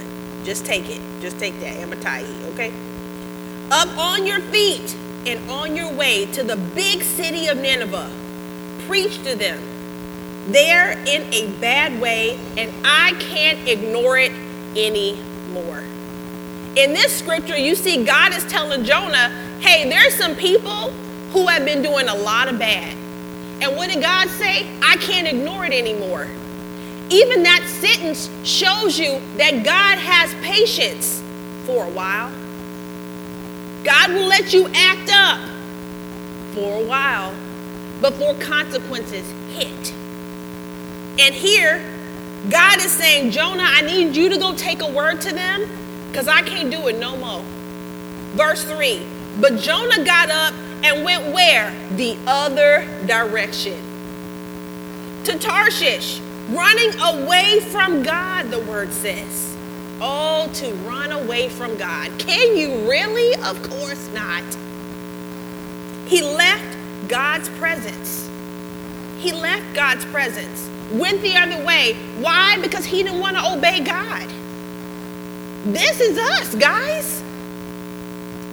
Just 0.44 0.64
take 0.64 0.88
it. 0.88 1.00
Just 1.20 1.38
take 1.38 1.58
that. 1.60 1.76
Amittai, 1.76 2.44
okay? 2.52 2.72
Up 3.70 3.88
on 3.98 4.26
your 4.26 4.40
feet 4.40 4.96
and 5.26 5.50
on 5.50 5.76
your 5.76 5.92
way 5.92 6.26
to 6.26 6.42
the 6.42 6.56
big 6.56 7.02
city 7.02 7.48
of 7.48 7.56
Nineveh. 7.58 8.10
Preach 8.86 9.22
to 9.24 9.34
them. 9.34 9.60
They're 10.52 10.92
in 11.06 11.32
a 11.32 11.50
bad 11.60 12.00
way, 12.00 12.38
and 12.56 12.72
I 12.84 13.12
can't 13.20 13.68
ignore 13.68 14.18
it 14.18 14.32
anymore. 14.76 15.84
In 16.76 16.92
this 16.92 17.16
scripture, 17.16 17.56
you 17.56 17.74
see 17.74 18.04
God 18.04 18.32
is 18.32 18.44
telling 18.46 18.84
Jonah, 18.84 19.28
hey, 19.60 19.88
there's 19.88 20.14
some 20.14 20.34
people 20.34 20.90
who 21.32 21.46
have 21.46 21.64
been 21.64 21.82
doing 21.82 22.08
a 22.08 22.14
lot 22.14 22.48
of 22.48 22.58
bad. 22.58 22.96
And 23.62 23.76
what 23.76 23.90
did 23.90 24.02
God 24.02 24.28
say? 24.28 24.66
I 24.82 24.96
can't 24.96 25.28
ignore 25.28 25.64
it 25.64 25.72
anymore. 25.72 26.26
Even 27.10 27.42
that 27.42 27.64
sentence 27.80 28.30
shows 28.42 28.98
you 28.98 29.20
that 29.36 29.64
God 29.64 29.98
has 29.98 30.32
patience 30.44 31.22
for 31.64 31.84
a 31.84 31.90
while. 31.90 32.32
God 33.84 34.12
will 34.12 34.26
let 34.26 34.52
you 34.52 34.68
act 34.74 35.10
up 35.12 35.40
for 36.54 36.82
a 36.82 36.84
while 36.84 37.34
before 38.00 38.34
consequences 38.34 39.28
hit. 39.52 39.94
And 41.18 41.34
here, 41.34 41.84
God 42.48 42.78
is 42.78 42.92
saying, 42.92 43.32
Jonah, 43.32 43.66
I 43.66 43.82
need 43.82 44.16
you 44.16 44.30
to 44.30 44.38
go 44.38 44.54
take 44.54 44.80
a 44.80 44.90
word 44.90 45.20
to 45.22 45.32
them 45.34 45.68
because 46.08 46.28
I 46.28 46.42
can't 46.42 46.70
do 46.70 46.88
it 46.88 46.98
no 46.98 47.16
more. 47.16 47.44
Verse 48.34 48.64
3 48.64 49.00
But 49.40 49.58
Jonah 49.58 50.04
got 50.04 50.30
up 50.30 50.54
and 50.82 51.04
went 51.04 51.32
where? 51.34 51.74
The 51.96 52.16
other 52.26 52.86
direction. 53.06 53.78
To 55.24 55.38
Tarshish, 55.38 56.20
running 56.48 56.98
away 57.00 57.60
from 57.60 58.02
God, 58.02 58.50
the 58.50 58.60
word 58.60 58.92
says. 58.92 59.56
Oh, 60.00 60.50
to 60.54 60.72
run 60.76 61.12
away 61.12 61.50
from 61.50 61.76
God. 61.76 62.10
Can 62.18 62.56
you 62.56 62.88
really? 62.88 63.34
Of 63.42 63.62
course 63.62 64.08
not. 64.14 64.42
He 66.06 66.22
left 66.22 66.78
God's 67.06 67.50
presence. 67.50 68.29
He 69.20 69.32
left 69.32 69.74
God's 69.74 70.06
presence, 70.06 70.70
went 70.90 71.20
the 71.20 71.36
other 71.36 71.62
way. 71.62 71.92
Why? 72.20 72.56
Because 72.62 72.86
he 72.86 73.02
didn't 73.02 73.20
want 73.20 73.36
to 73.36 73.52
obey 73.52 73.80
God. 73.80 74.26
This 75.62 76.00
is 76.00 76.18
us, 76.18 76.54
guys. 76.54 77.22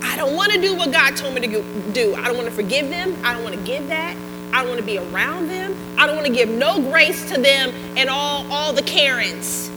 I 0.04 0.18
don't 0.18 0.36
want 0.36 0.52
to 0.52 0.60
do 0.60 0.76
what 0.76 0.92
God 0.92 1.16
told 1.16 1.36
me 1.36 1.40
to 1.40 1.64
do. 1.94 2.16
I 2.16 2.28
don't 2.28 2.36
want 2.36 2.50
to 2.50 2.54
forgive 2.54 2.90
them. 2.90 3.16
I 3.24 3.34
don't 3.34 3.44
want 3.44 3.56
to 3.56 3.62
give 3.62 3.88
that. 3.88 4.18
I 4.52 4.60
don't 4.60 4.68
want 4.68 4.82
to 4.82 4.86
be 4.86 4.98
around 4.98 5.48
them. 5.48 5.74
I 5.98 6.06
don't 6.06 6.18
want 6.18 6.28
to 6.28 6.34
give 6.34 6.50
no 6.50 6.82
grace 6.82 7.30
to 7.32 7.40
them 7.40 7.72
and 7.96 8.10
all, 8.10 8.46
all 8.52 8.74
the 8.74 8.82
Karens. 8.82 9.72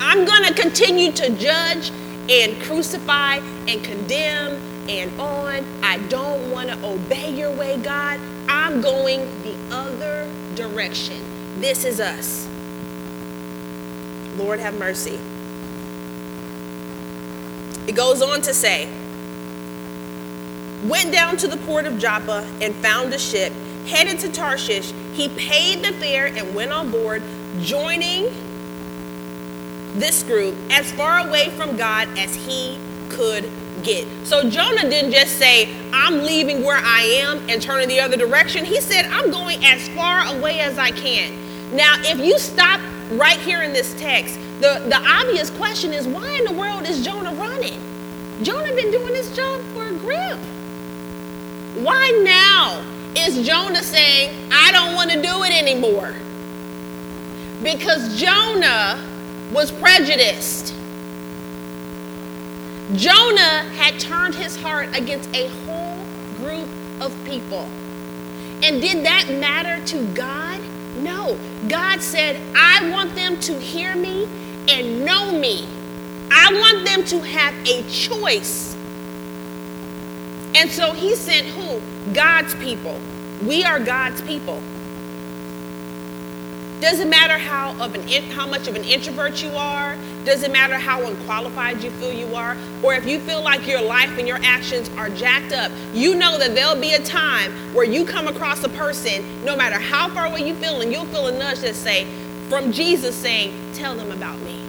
I'm 0.00 0.24
going 0.24 0.42
to 0.42 0.54
continue 0.60 1.12
to 1.12 1.30
judge 1.36 1.92
and 2.28 2.60
crucify 2.62 3.36
and 3.68 3.84
condemn 3.84 4.60
and 4.88 5.20
on. 5.20 5.64
I 5.82 5.98
don't 6.08 6.50
want 6.50 6.70
to 6.70 6.84
obey 6.84 7.30
your 7.30 7.50
way, 7.50 7.76
God. 7.76 8.20
I'm 8.48 8.80
going 8.80 9.20
the 9.42 9.56
other 9.70 10.30
direction. 10.54 11.60
This 11.60 11.84
is 11.84 12.00
us. 12.00 12.48
Lord, 14.36 14.60
have 14.60 14.78
mercy. 14.78 15.18
It 17.86 17.94
goes 17.94 18.22
on 18.22 18.42
to 18.42 18.54
say, 18.54 18.86
went 20.86 21.12
down 21.12 21.36
to 21.38 21.48
the 21.48 21.56
port 21.58 21.86
of 21.86 21.98
Joppa 21.98 22.46
and 22.60 22.74
found 22.76 23.12
a 23.12 23.18
ship, 23.18 23.52
headed 23.86 24.20
to 24.20 24.30
Tarshish. 24.30 24.92
He 25.12 25.28
paid 25.28 25.84
the 25.84 25.92
fare 25.94 26.26
and 26.26 26.54
went 26.54 26.72
on 26.72 26.90
board, 26.90 27.22
joining 27.60 28.26
this 29.94 30.22
group 30.22 30.54
as 30.70 30.92
far 30.92 31.26
away 31.26 31.50
from 31.50 31.76
God 31.76 32.16
as 32.18 32.34
he 32.34 32.78
could 33.08 33.50
get. 33.82 34.06
So 34.26 34.48
Jonah 34.48 34.88
didn't 34.88 35.12
just 35.12 35.38
say, 35.38 35.68
I'm 35.92 36.22
leaving 36.22 36.62
where 36.64 36.78
I 36.78 37.02
am 37.02 37.40
and 37.48 37.60
turning 37.60 37.88
the 37.88 38.00
other 38.00 38.16
direction. 38.16 38.64
He 38.64 38.80
said, 38.80 39.06
I'm 39.06 39.30
going 39.30 39.64
as 39.64 39.88
far 39.90 40.26
away 40.36 40.60
as 40.60 40.78
I 40.78 40.90
can. 40.90 41.32
Now, 41.74 41.96
if 42.00 42.18
you 42.18 42.38
stop 42.38 42.80
right 43.12 43.38
here 43.38 43.62
in 43.62 43.72
this 43.72 43.94
text, 43.94 44.38
the, 44.60 44.82
the 44.86 45.00
obvious 45.06 45.50
question 45.50 45.92
is 45.92 46.06
why 46.06 46.30
in 46.32 46.44
the 46.44 46.52
world 46.52 46.86
is 46.86 47.04
Jonah 47.04 47.34
running? 47.34 47.80
Jonah 48.42 48.74
been 48.74 48.90
doing 48.90 49.12
this 49.12 49.34
job 49.34 49.60
for 49.74 49.86
a 49.86 49.94
grip. 49.94 50.38
Why 51.84 52.22
now 52.24 52.84
is 53.16 53.46
Jonah 53.46 53.82
saying, 53.82 54.50
I 54.50 54.72
don't 54.72 54.94
want 54.94 55.10
to 55.10 55.20
do 55.20 55.44
it 55.44 55.52
anymore? 55.52 56.14
Because 57.62 58.18
Jonah 58.18 59.04
was 59.52 59.70
prejudiced. 59.72 60.74
Jonah 62.94 63.64
had 63.74 64.00
turned 64.00 64.34
his 64.34 64.56
heart 64.56 64.96
against 64.96 65.28
a 65.34 65.48
whole 65.48 66.04
group 66.36 66.68
of 67.00 67.14
people. 67.24 67.68
And 68.62 68.80
did 68.80 69.04
that 69.04 69.28
matter 69.38 69.84
to 69.86 70.06
God? 70.14 70.60
No. 70.98 71.38
God 71.68 72.00
said, 72.00 72.40
I 72.56 72.90
want 72.90 73.14
them 73.14 73.38
to 73.40 73.58
hear 73.58 73.94
me 73.94 74.26
and 74.68 75.04
know 75.04 75.32
me. 75.38 75.66
I 76.30 76.52
want 76.52 76.86
them 76.86 77.04
to 77.04 77.20
have 77.20 77.54
a 77.66 77.82
choice. 77.90 78.74
And 80.54 80.70
so 80.70 80.92
he 80.92 81.14
sent 81.14 81.46
who? 81.46 81.80
God's 82.12 82.54
people. 82.56 82.98
We 83.46 83.64
are 83.64 83.78
God's 83.78 84.22
people. 84.22 84.62
Doesn't 86.80 87.10
matter 87.10 87.38
how 87.38 87.74
of 87.82 87.94
an 87.96 88.06
how 88.30 88.46
much 88.46 88.68
of 88.68 88.76
an 88.76 88.84
introvert 88.84 89.42
you 89.42 89.56
are. 89.56 89.96
Doesn't 90.24 90.52
matter 90.52 90.74
how 90.74 91.04
unqualified 91.04 91.82
you 91.82 91.90
feel 91.90 92.12
you 92.12 92.34
are, 92.36 92.56
or 92.82 92.94
if 92.94 93.04
you 93.04 93.18
feel 93.18 93.42
like 93.42 93.66
your 93.66 93.82
life 93.82 94.16
and 94.16 94.28
your 94.28 94.38
actions 94.42 94.88
are 94.96 95.08
jacked 95.10 95.52
up. 95.52 95.72
You 95.92 96.14
know 96.14 96.38
that 96.38 96.54
there'll 96.54 96.80
be 96.80 96.92
a 96.92 97.02
time 97.02 97.50
where 97.74 97.84
you 97.84 98.04
come 98.04 98.28
across 98.28 98.62
a 98.62 98.68
person, 98.68 99.24
no 99.44 99.56
matter 99.56 99.76
how 99.76 100.08
far 100.10 100.26
away 100.26 100.46
you 100.46 100.54
feel, 100.54 100.80
and 100.80 100.92
you'll 100.92 101.06
feel 101.06 101.26
a 101.26 101.32
nudge 101.32 101.60
that 101.60 101.74
say, 101.74 102.06
from 102.48 102.70
Jesus 102.70 103.16
saying, 103.16 103.52
"Tell 103.74 103.94
them 103.94 104.12
about 104.12 104.40
me." 104.42 104.60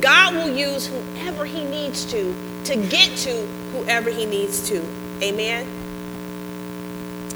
God 0.00 0.34
will 0.34 0.56
use 0.56 0.86
whoever 0.86 1.44
he 1.44 1.64
needs 1.64 2.04
to 2.06 2.34
to 2.64 2.76
get 2.76 3.16
to 3.18 3.46
whoever 3.72 4.10
he 4.10 4.26
needs 4.26 4.68
to. 4.68 4.82
Amen. 5.22 5.66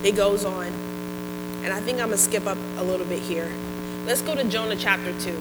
It 0.02 0.16
goes 0.16 0.44
on. 0.44 0.75
And 1.66 1.74
I 1.74 1.80
think 1.80 1.98
I'm 1.98 2.06
going 2.06 2.16
to 2.16 2.22
skip 2.22 2.46
up 2.46 2.58
a 2.78 2.84
little 2.84 3.04
bit 3.06 3.18
here. 3.18 3.50
Let's 4.06 4.22
go 4.22 4.36
to 4.36 4.44
Jonah 4.44 4.76
chapter 4.76 5.12
2. 5.18 5.36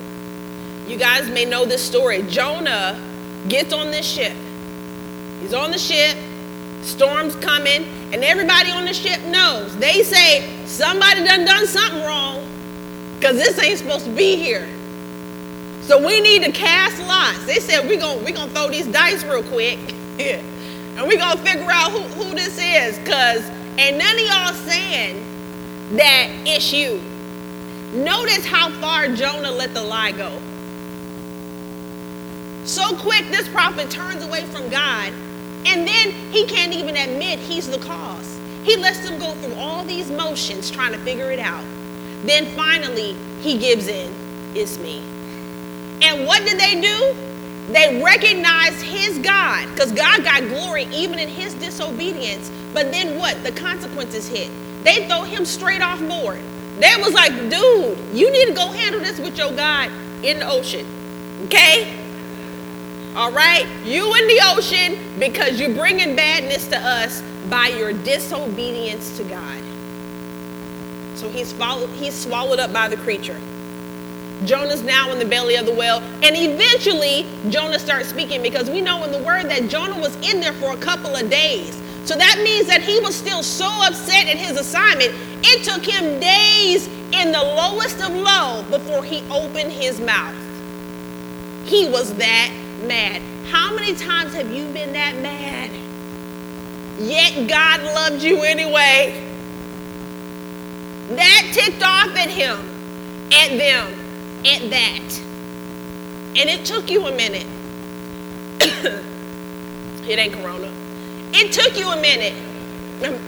You 0.88 0.98
guys 0.98 1.30
may 1.30 1.46
know 1.46 1.66
this 1.66 1.84
story. 1.84 2.24
Jonah 2.24 3.00
gets 3.48 3.72
on 3.72 3.92
this 3.92 4.08
ship. 4.08 4.34
He's 5.40 5.54
on 5.54 5.70
the 5.70 5.78
ship, 5.78 6.18
storm's 6.82 7.36
coming, 7.36 7.84
and 8.12 8.24
everybody 8.24 8.72
on 8.72 8.86
the 8.86 8.94
ship 8.96 9.24
knows. 9.26 9.78
They 9.78 10.02
say 10.02 10.66
somebody 10.66 11.24
done 11.24 11.46
done 11.46 11.68
something 11.68 12.02
wrong 12.02 12.44
because 13.20 13.36
this 13.36 13.60
ain't 13.60 13.78
supposed 13.78 14.06
to 14.06 14.12
be 14.12 14.36
here. 14.36 14.68
So 15.84 16.04
we 16.04 16.22
need 16.22 16.44
to 16.44 16.52
cast 16.52 17.00
lots. 17.02 17.46
They 17.46 17.60
said 17.60 17.88
we're 17.88 18.00
going 18.00 18.26
we 18.26 18.32
gonna 18.32 18.52
throw 18.52 18.72
these 18.72 18.88
dice 18.88 19.24
real 19.24 19.44
quick. 19.44 19.78
and 20.20 21.08
we're 21.08 21.20
going 21.20 21.38
to 21.38 21.44
figure 21.44 21.70
out 21.70 21.92
who, 21.92 22.00
who 22.00 22.34
this 22.34 22.58
is 22.58 22.98
because 22.98 23.48
ain't 23.78 23.98
none 23.98 24.16
of 24.16 24.22
y'all 24.22 24.54
saying 24.68 25.24
that 25.92 26.30
you. 26.74 27.02
Notice 27.94 28.46
how 28.46 28.70
far 28.82 29.08
Jonah 29.10 29.52
let 29.52 29.74
the 29.74 29.84
lie 29.84 30.12
go. 30.12 30.40
So 32.66 32.96
quick, 32.98 33.26
this 33.30 33.48
prophet 33.48 33.92
turns 33.92 34.24
away 34.24 34.42
from 34.46 34.70
God, 34.70 35.14
and 35.68 35.88
then 35.88 36.12
he 36.32 36.46
can't 36.48 36.74
even 36.74 36.98
admit 36.98 37.40
he's 37.40 37.68
the 37.70 37.78
cause. 37.78 38.40
He 38.64 38.76
lets 38.76 39.08
them 39.08 39.20
go 39.20 39.34
through 39.36 39.54
all 39.56 39.84
these 39.84 40.10
motions 40.10 40.72
trying 40.72 40.92
to 40.94 40.98
figure 41.00 41.32
it 41.32 41.40
out. 41.40 41.64
Then 42.24 42.48
finally, 42.56 43.16
he 43.42 43.58
gives 43.60 43.88
in. 43.88 44.12
It's 44.56 44.80
me. 44.80 45.04
And 46.02 46.26
what 46.26 46.44
did 46.44 46.60
they 46.60 46.82
do? 46.82 47.16
They 47.72 48.02
recognized 48.04 48.82
his 48.82 49.20
God, 49.20 49.70
because 49.70 49.92
God 49.92 50.24
got 50.24 50.42
glory 50.48 50.86
even 50.86 51.20
in 51.20 51.30
his 51.30 51.54
disobedience. 51.54 52.52
But 52.74 52.92
then 52.92 53.18
what? 53.18 53.44
The 53.44 53.52
consequences 53.52 54.28
hit. 54.28 54.50
They 54.86 55.08
throw 55.08 55.24
him 55.24 55.46
straight 55.46 55.82
off 55.82 56.00
board. 56.00 56.40
They 56.80 56.96
was 56.98 57.14
like, 57.14 57.34
dude, 57.50 57.98
you 58.14 58.32
need 58.32 58.48
to 58.48 58.54
go 58.54 58.72
handle 58.72 59.02
this 59.02 59.20
with 59.20 59.38
your 59.38 59.52
God 59.52 59.92
in 60.24 60.40
the 60.40 60.48
ocean. 60.48 60.86
Okay? 61.46 61.92
All 63.16 63.32
right? 63.32 63.66
You 63.84 64.14
in 64.14 64.28
the 64.28 64.42
ocean 64.44 64.98
because 65.20 65.60
you're 65.60 65.74
bringing 65.74 66.16
badness 66.16 66.68
to 66.68 66.78
us 66.78 67.24
by 67.50 67.68
your 67.68 67.94
disobedience 67.94 69.18
to 69.18 69.24
God. 69.24 69.62
So 71.16 71.30
he's, 71.30 71.52
followed, 71.52 71.90
he's 71.92 72.14
swallowed 72.14 72.60
up 72.60 72.72
by 72.72 72.88
the 72.88 72.98
creature. 72.98 73.40
Jonah's 74.44 74.84
now 74.84 75.12
in 75.12 75.18
the 75.18 75.26
belly 75.26 75.56
of 75.56 75.66
the 75.66 75.74
whale. 75.74 76.00
And 76.22 76.36
eventually, 76.36 77.26
Jonah 77.50 77.80
starts 77.80 78.10
speaking 78.10 78.44
because 78.44 78.70
we 78.70 78.82
know 78.82 79.04
in 79.04 79.12
the 79.12 79.24
word 79.24 79.46
that 79.46 79.68
Jonah 79.70 79.98
was 80.00 80.16
in 80.18 80.42
there 80.42 80.54
for 80.54 80.74
a 80.74 80.78
couple 80.78 81.16
of 81.16 81.30
days. 81.30 81.82
So 82.06 82.16
that 82.16 82.40
means 82.44 82.68
that 82.68 82.82
he 82.84 83.00
was 83.00 83.16
still 83.16 83.42
so 83.42 83.66
upset 83.88 84.28
at 84.28 84.38
his 84.38 84.60
assignment, 84.60 85.14
it 85.44 85.64
took 85.64 85.84
him 85.84 86.20
days 86.20 86.88
in 87.12 87.32
the 87.32 87.42
lowest 87.42 88.00
of 88.02 88.14
low 88.14 88.64
before 88.70 89.04
he 89.04 89.24
opened 89.32 89.72
his 89.72 90.00
mouth. 90.00 90.36
He 91.66 91.90
was 91.90 92.14
that 92.16 92.54
mad. 92.84 93.24
How 93.50 93.74
many 93.74 93.96
times 93.96 94.34
have 94.34 94.52
you 94.54 94.66
been 94.72 94.94
that 94.94 95.18
mad? 95.18 95.72
Yet 97.00 97.50
God 97.50 97.82
loved 97.82 98.22
you 98.22 98.44
anyway. 98.44 99.22
That 101.10 101.50
ticked 101.54 101.84
off 101.84 102.16
at 102.16 102.30
him, 102.30 102.58
at 103.32 103.58
them, 103.58 103.88
at 104.46 104.70
that. 104.70 105.22
And 106.38 106.50
it 106.50 106.66
took 106.66 106.92
you 106.92 107.08
a 107.08 107.12
minute. 107.12 107.48
it 110.08 110.20
ain't 110.20 110.34
Corona. 110.34 110.75
It 111.38 111.52
took 111.52 111.78
you 111.78 111.92
a 111.92 112.00
minute. 112.00 112.34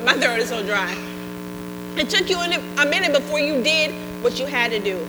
My 0.06 0.14
throat 0.14 0.40
is 0.40 0.48
so 0.48 0.66
dry. 0.66 0.96
It 1.98 2.10
took 2.10 2.30
you 2.30 2.39
a 2.39 2.86
minute 2.86 3.12
before 3.12 3.39
you 3.39 3.62
did 3.62 3.93
what 4.24 4.39
you 4.39 4.46
had 4.46 4.72
to 4.72 4.80
do. 4.80 5.06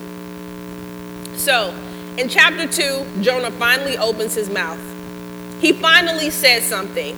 So, 1.36 1.72
in 2.16 2.28
chapter 2.28 2.66
2, 2.66 3.20
Jonah 3.20 3.52
finally 3.52 3.96
opens 3.96 4.34
his 4.34 4.50
mouth. 4.50 4.80
He 5.60 5.72
finally 5.72 6.30
says 6.30 6.64
something. 6.64 7.16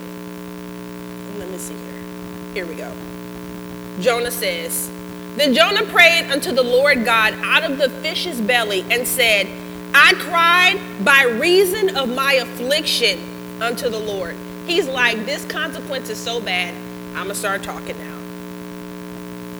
Let 1.39 1.49
me 1.49 1.57
see 1.57 1.73
here. 1.73 2.53
Here 2.53 2.67
we 2.67 2.75
go. 2.75 2.93
Jonah 3.99 4.29
says, 4.29 4.91
Then 5.35 5.55
Jonah 5.55 5.85
prayed 5.85 6.29
unto 6.29 6.51
the 6.51 6.63
Lord 6.63 7.05
God 7.05 7.33
out 7.41 7.63
of 7.63 7.79
the 7.79 7.89
fish's 7.89 8.39
belly 8.39 8.85
and 8.91 9.07
said, 9.07 9.47
I 9.95 10.13
cried 10.19 10.79
by 11.03 11.23
reason 11.23 11.95
of 11.95 12.13
my 12.13 12.33
affliction 12.33 13.19
unto 13.59 13.89
the 13.89 13.99
Lord. 13.99 14.37
He's 14.65 14.87
like, 14.87 15.25
This 15.25 15.45
consequence 15.45 16.09
is 16.09 16.17
so 16.17 16.39
bad, 16.39 16.73
I'm 17.09 17.25
going 17.25 17.29
to 17.29 17.35
start 17.35 17.63
talking 17.63 17.97
now. 17.97 18.17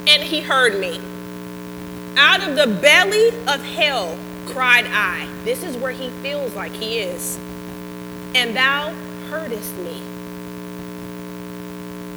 And 0.07 0.23
he 0.23 0.41
heard 0.41 0.79
me. 0.79 0.99
Out 2.17 2.47
of 2.47 2.55
the 2.55 2.67
belly 2.67 3.29
of 3.47 3.63
hell 3.63 4.17
cried 4.45 4.85
I. 4.87 5.27
This 5.43 5.63
is 5.63 5.77
where 5.77 5.91
he 5.91 6.09
feels 6.09 6.55
like 6.55 6.73
he 6.73 6.99
is. 6.99 7.39
And 8.35 8.55
thou 8.55 8.93
heardest 9.29 9.77
me. 9.77 10.01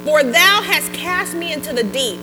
For 0.03 0.21
thou 0.23 0.61
hast 0.63 0.93
cast 0.93 1.33
me 1.33 1.51
into 1.51 1.73
the 1.73 1.83
deep, 1.83 2.19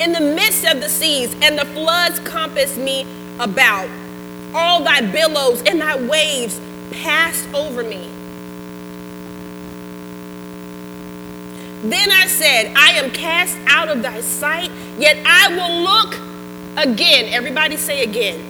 in 0.00 0.12
the 0.12 0.20
midst 0.20 0.66
of 0.66 0.80
the 0.80 0.88
seas, 0.88 1.34
and 1.40 1.58
the 1.58 1.64
floods 1.64 2.18
compassed 2.20 2.76
me 2.76 3.06
about. 3.38 3.88
All 4.54 4.82
thy 4.82 5.00
billows 5.00 5.62
and 5.62 5.80
thy 5.80 5.96
waves 5.96 6.60
passed 6.90 7.48
over 7.54 7.82
me. 7.82 8.10
Then 11.82 12.10
I 12.12 12.26
said, 12.26 12.72
I 12.76 12.92
am 12.92 13.10
cast 13.10 13.58
out 13.66 13.88
of 13.88 14.02
thy 14.02 14.20
sight, 14.20 14.70
yet 14.98 15.18
I 15.26 15.48
will 15.48 15.82
look 15.82 16.14
again. 16.76 17.32
Everybody 17.32 17.76
say 17.76 18.02
again. 18.04 18.40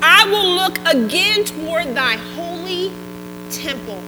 I 0.00 0.24
will 0.30 0.54
look 0.54 0.78
again 0.86 1.44
toward 1.44 1.94
thy 1.94 2.16
holy 2.16 2.92
temple. 3.50 4.02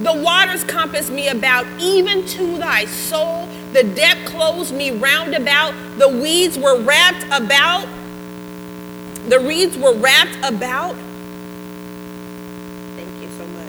The 0.00 0.12
waters 0.12 0.64
compass 0.64 1.10
me 1.10 1.28
about, 1.28 1.66
even 1.80 2.24
to 2.26 2.58
thy 2.58 2.84
soul. 2.84 3.48
The 3.72 3.82
depth 3.82 4.26
closed 4.26 4.74
me 4.74 4.90
round 4.90 5.34
about. 5.34 5.74
The 5.98 6.08
weeds 6.08 6.58
were 6.58 6.80
wrapped 6.80 7.24
about. 7.30 7.88
The 9.28 9.40
reeds 9.40 9.76
were 9.78 9.94
wrapped 9.94 10.36
about. 10.44 10.94
Thank 12.96 13.22
you 13.22 13.28
so 13.38 13.46
much. 13.46 13.64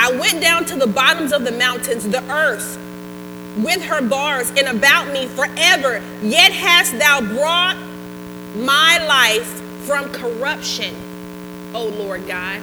I 0.00 0.12
went 0.12 0.40
down 0.40 0.64
to 0.66 0.76
the 0.76 0.86
bottoms 0.86 1.32
of 1.32 1.44
the 1.44 1.50
mountains, 1.50 2.08
the 2.08 2.22
earth 2.32 2.78
with 3.58 3.82
her 3.82 4.00
bars 4.00 4.52
and 4.56 4.68
about 4.68 5.10
me 5.10 5.26
forever. 5.26 6.00
Yet 6.22 6.52
hast 6.52 6.96
thou 6.98 7.20
brought 7.20 7.76
my 8.54 9.04
life 9.04 9.60
from 9.84 10.08
corruption, 10.10 10.94
O 11.74 11.88
Lord 11.88 12.28
God. 12.28 12.62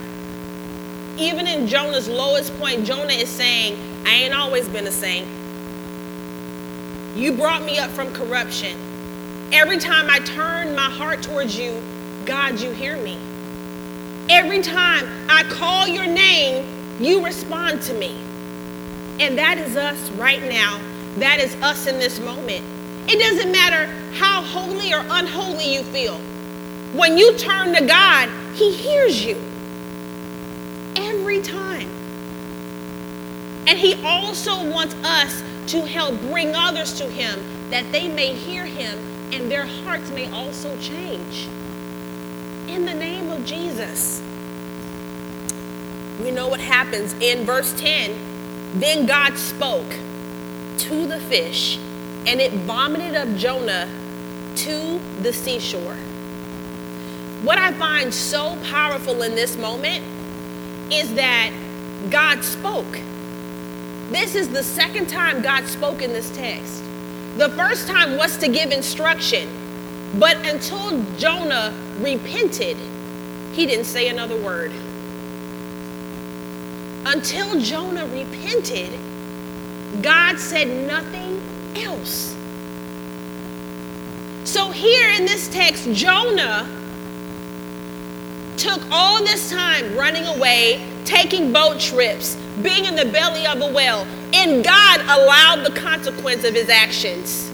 Even 1.18 1.46
in 1.46 1.68
Jonah's 1.68 2.08
lowest 2.08 2.58
point, 2.58 2.86
Jonah 2.86 3.14
is 3.14 3.30
saying, 3.30 3.78
I 4.06 4.12
ain't 4.12 4.34
always 4.34 4.70
been 4.70 4.88
a 4.88 4.92
saint. 4.92 5.28
You 7.18 7.34
brought 7.34 7.64
me 7.64 7.80
up 7.80 7.92
from 7.92 8.14
corruption. 8.14 8.78
Every 9.52 9.78
time 9.78 10.10
I 10.10 10.20
turn 10.20 10.74
my 10.74 10.90
heart 10.90 11.22
towards 11.22 11.58
you, 11.60 11.82
God, 12.26 12.62
you 12.62 12.72
hear 12.72 12.96
me. 12.96 13.18
Every 14.30 14.62
time 14.62 15.06
I 15.30 15.44
call 15.44 15.88
your 15.88 16.08
name, 16.08 16.75
you 17.00 17.24
respond 17.24 17.82
to 17.84 17.94
me. 17.94 18.16
And 19.20 19.38
that 19.38 19.58
is 19.58 19.76
us 19.76 20.12
right 20.12 20.44
now. 20.44 20.80
That 21.18 21.40
is 21.40 21.56
us 21.62 21.88
in 21.88 22.00
this 22.00 22.20
moment. 22.20 22.64
It 23.08 23.20
doesn't 23.20 23.52
matter 23.52 23.86
how 24.16 24.42
holy 24.42 24.94
or 24.94 25.04
unholy 25.10 25.74
you 25.74 25.84
feel. 25.84 26.18
When 26.94 27.18
you 27.18 27.38
turn 27.38 27.74
to 27.74 27.86
God, 27.86 28.30
He 28.56 28.72
hears 28.74 29.24
you 29.24 29.38
every 30.96 31.42
time. 31.42 31.90
And 33.68 33.78
He 33.78 33.96
also 34.04 34.70
wants 34.70 34.96
us 34.96 35.44
to 35.68 35.86
help 35.86 36.20
bring 36.22 36.56
others 36.56 36.94
to 37.00 37.10
Him 37.10 37.40
that 37.70 37.92
they 37.92 38.08
may 38.08 38.34
hear 38.34 38.66
Him 38.66 39.00
and 39.34 39.52
their 39.52 39.66
hearts 39.66 40.10
may 40.12 40.30
also 40.32 40.76
change. 40.78 41.48
In 42.68 42.86
the 42.86 42.94
name 42.94 43.30
of 43.30 43.46
Jesus. 43.46 44.22
We 46.22 46.32
know 46.32 46.48
what 46.48 46.60
happens 46.60 47.14
in 47.20 47.46
verse 47.46 47.74
10. 47.80 48.18
Then 48.76 49.06
God 49.06 49.38
spoke 49.38 49.90
to 50.78 51.08
the 51.08 51.20
fish, 51.20 51.78
and 52.26 52.42
it 52.42 52.52
vomited 52.52 53.16
up 53.16 53.36
Jonah 53.36 53.90
to 54.56 55.00
the 55.22 55.34
seashore. 55.34 55.96
What 57.44 57.58
I 57.58 57.72
find 57.74 58.14
so 58.14 58.58
powerful 58.64 59.22
in 59.22 59.36
this 59.36 59.58
moment 59.58 60.04
is 60.92 61.14
that 61.16 61.52
God 62.10 62.44
spoke. 62.44 63.00
This 64.10 64.36
is 64.36 64.50
the 64.50 64.64
second 64.64 65.08
time 65.08 65.42
God 65.42 65.66
spoke 65.66 66.02
in 66.02 66.14
this 66.14 66.30
text. 66.36 66.84
The 67.38 67.50
first 67.50 67.88
time 67.88 68.18
was 68.18 68.38
to 68.38 68.48
give 68.48 68.72
instruction, 68.72 69.50
but 70.18 70.38
until 70.48 71.04
Jonah 71.18 71.74
repented, 72.00 72.78
he 73.52 73.66
didn't 73.66 73.86
say 73.86 74.08
another 74.08 74.38
word. 74.38 74.72
Until 77.06 77.60
Jonah 77.60 78.06
repented, 78.08 79.00
God 80.02 80.40
said 80.40 80.68
nothing 80.88 81.40
else. 81.76 82.36
So, 84.44 84.72
here 84.72 85.12
in 85.12 85.26
this 85.26 85.48
text, 85.48 85.92
Jonah 85.92 86.70
took 88.58 88.82
all 88.92 89.20
this 89.20 89.52
time 89.52 89.96
running 89.96 90.26
away, 90.26 90.86
taking 91.04 91.52
boat 91.52 91.80
trips, 91.80 92.36
being 92.62 92.86
in 92.86 92.96
the 92.96 93.06
belly 93.06 93.46
of 93.46 93.62
a 93.62 93.72
whale, 93.72 94.08
and 94.34 94.64
God 94.64 95.02
allowed 95.02 95.66
the 95.66 95.80
consequence 95.80 96.44
of 96.44 96.54
his 96.54 96.70
actions. 96.70 97.52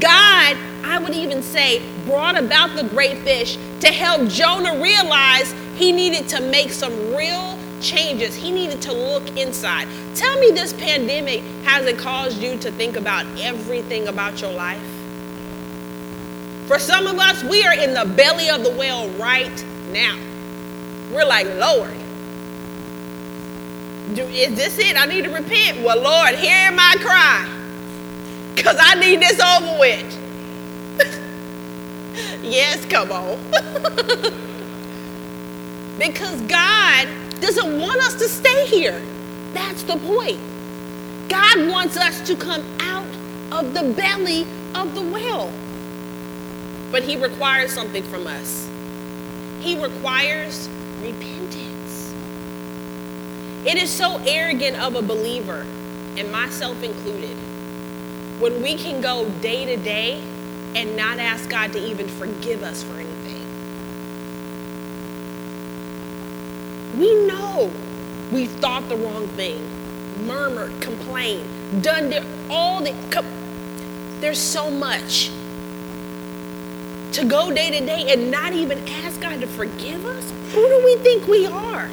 God, 0.00 0.56
I 0.82 0.98
would 1.02 1.14
even 1.14 1.42
say, 1.42 1.82
brought 2.04 2.38
about 2.38 2.74
the 2.76 2.84
great 2.84 3.18
fish 3.18 3.58
to 3.80 3.88
help 3.88 4.28
Jonah 4.28 4.80
realize 4.80 5.54
he 5.76 5.92
needed 5.92 6.28
to 6.28 6.40
make 6.40 6.70
some 6.70 7.14
real 7.14 7.58
changes. 7.84 8.34
He 8.34 8.50
needed 8.50 8.82
to 8.82 8.92
look 8.92 9.36
inside. 9.36 9.86
Tell 10.14 10.38
me 10.40 10.50
this 10.50 10.72
pandemic 10.72 11.42
hasn't 11.64 11.98
caused 11.98 12.42
you 12.42 12.56
to 12.58 12.72
think 12.72 12.96
about 12.96 13.26
everything 13.38 14.08
about 14.08 14.40
your 14.40 14.52
life? 14.52 14.82
For 16.66 16.78
some 16.78 17.06
of 17.06 17.18
us, 17.18 17.44
we 17.44 17.62
are 17.64 17.74
in 17.74 17.92
the 17.92 18.06
belly 18.16 18.48
of 18.48 18.64
the 18.64 18.70
whale 18.70 19.10
right 19.10 19.64
now. 19.92 20.18
We're 21.12 21.26
like, 21.26 21.46
Lord, 21.46 21.92
do, 24.14 24.24
is 24.24 24.56
this 24.56 24.78
it? 24.78 24.96
I 24.96 25.04
need 25.06 25.24
to 25.24 25.30
repent. 25.30 25.82
Well, 25.82 26.00
Lord, 26.00 26.36
hear 26.36 26.70
my 26.72 26.94
cry. 27.00 27.50
Because 28.54 28.78
I 28.80 28.94
need 28.94 29.20
this 29.20 29.38
over 29.40 29.78
with. 29.78 30.20
yes, 32.42 32.86
come 32.86 33.12
on. 33.12 33.38
because 35.98 36.40
God 36.42 37.08
doesn't 37.40 37.80
want 37.80 38.00
us 38.00 38.14
to 38.14 38.28
stay 38.28 38.66
here. 38.66 39.00
That's 39.52 39.82
the 39.84 39.96
point. 39.98 40.40
God 41.28 41.68
wants 41.68 41.96
us 41.96 42.20
to 42.26 42.36
come 42.36 42.64
out 42.80 43.06
of 43.52 43.74
the 43.74 43.92
belly 43.94 44.46
of 44.74 44.94
the 44.94 45.02
whale. 45.02 45.52
But 46.90 47.02
He 47.02 47.16
requires 47.16 47.72
something 47.72 48.02
from 48.02 48.26
us. 48.26 48.68
He 49.60 49.80
requires 49.80 50.68
repentance. 51.00 52.14
It 53.64 53.78
is 53.78 53.90
so 53.90 54.18
arrogant 54.26 54.76
of 54.76 54.94
a 54.94 55.02
believer, 55.02 55.66
and 56.16 56.30
myself 56.30 56.82
included, 56.82 57.36
when 58.38 58.62
we 58.62 58.76
can 58.76 59.00
go 59.00 59.28
day 59.40 59.64
to 59.64 59.76
day 59.76 60.22
and 60.74 60.96
not 60.96 61.18
ask 61.18 61.48
God 61.48 61.72
to 61.72 61.78
even 61.78 62.08
forgive 62.08 62.62
us 62.62 62.82
for 62.82 62.94
anything. 62.94 63.43
We 66.98 67.26
know 67.26 67.70
we've 68.32 68.50
thought 68.50 68.88
the 68.88 68.96
wrong 68.96 69.28
thing, 69.28 69.60
murmured, 70.26 70.80
complained, 70.80 71.48
done 71.82 72.10
the, 72.10 72.24
all 72.48 72.82
the. 72.82 72.94
There's 74.20 74.40
so 74.40 74.70
much 74.70 75.30
to 77.14 77.24
go 77.24 77.52
day 77.52 77.70
to 77.70 77.86
day 77.86 78.12
and 78.12 78.28
not 78.30 78.52
even 78.52 78.76
ask 78.88 79.20
God 79.20 79.40
to 79.40 79.46
forgive 79.46 80.04
us? 80.04 80.30
Who 80.52 80.66
do 80.66 80.82
we 80.84 80.96
think 80.96 81.28
we 81.28 81.46
are? 81.46 81.88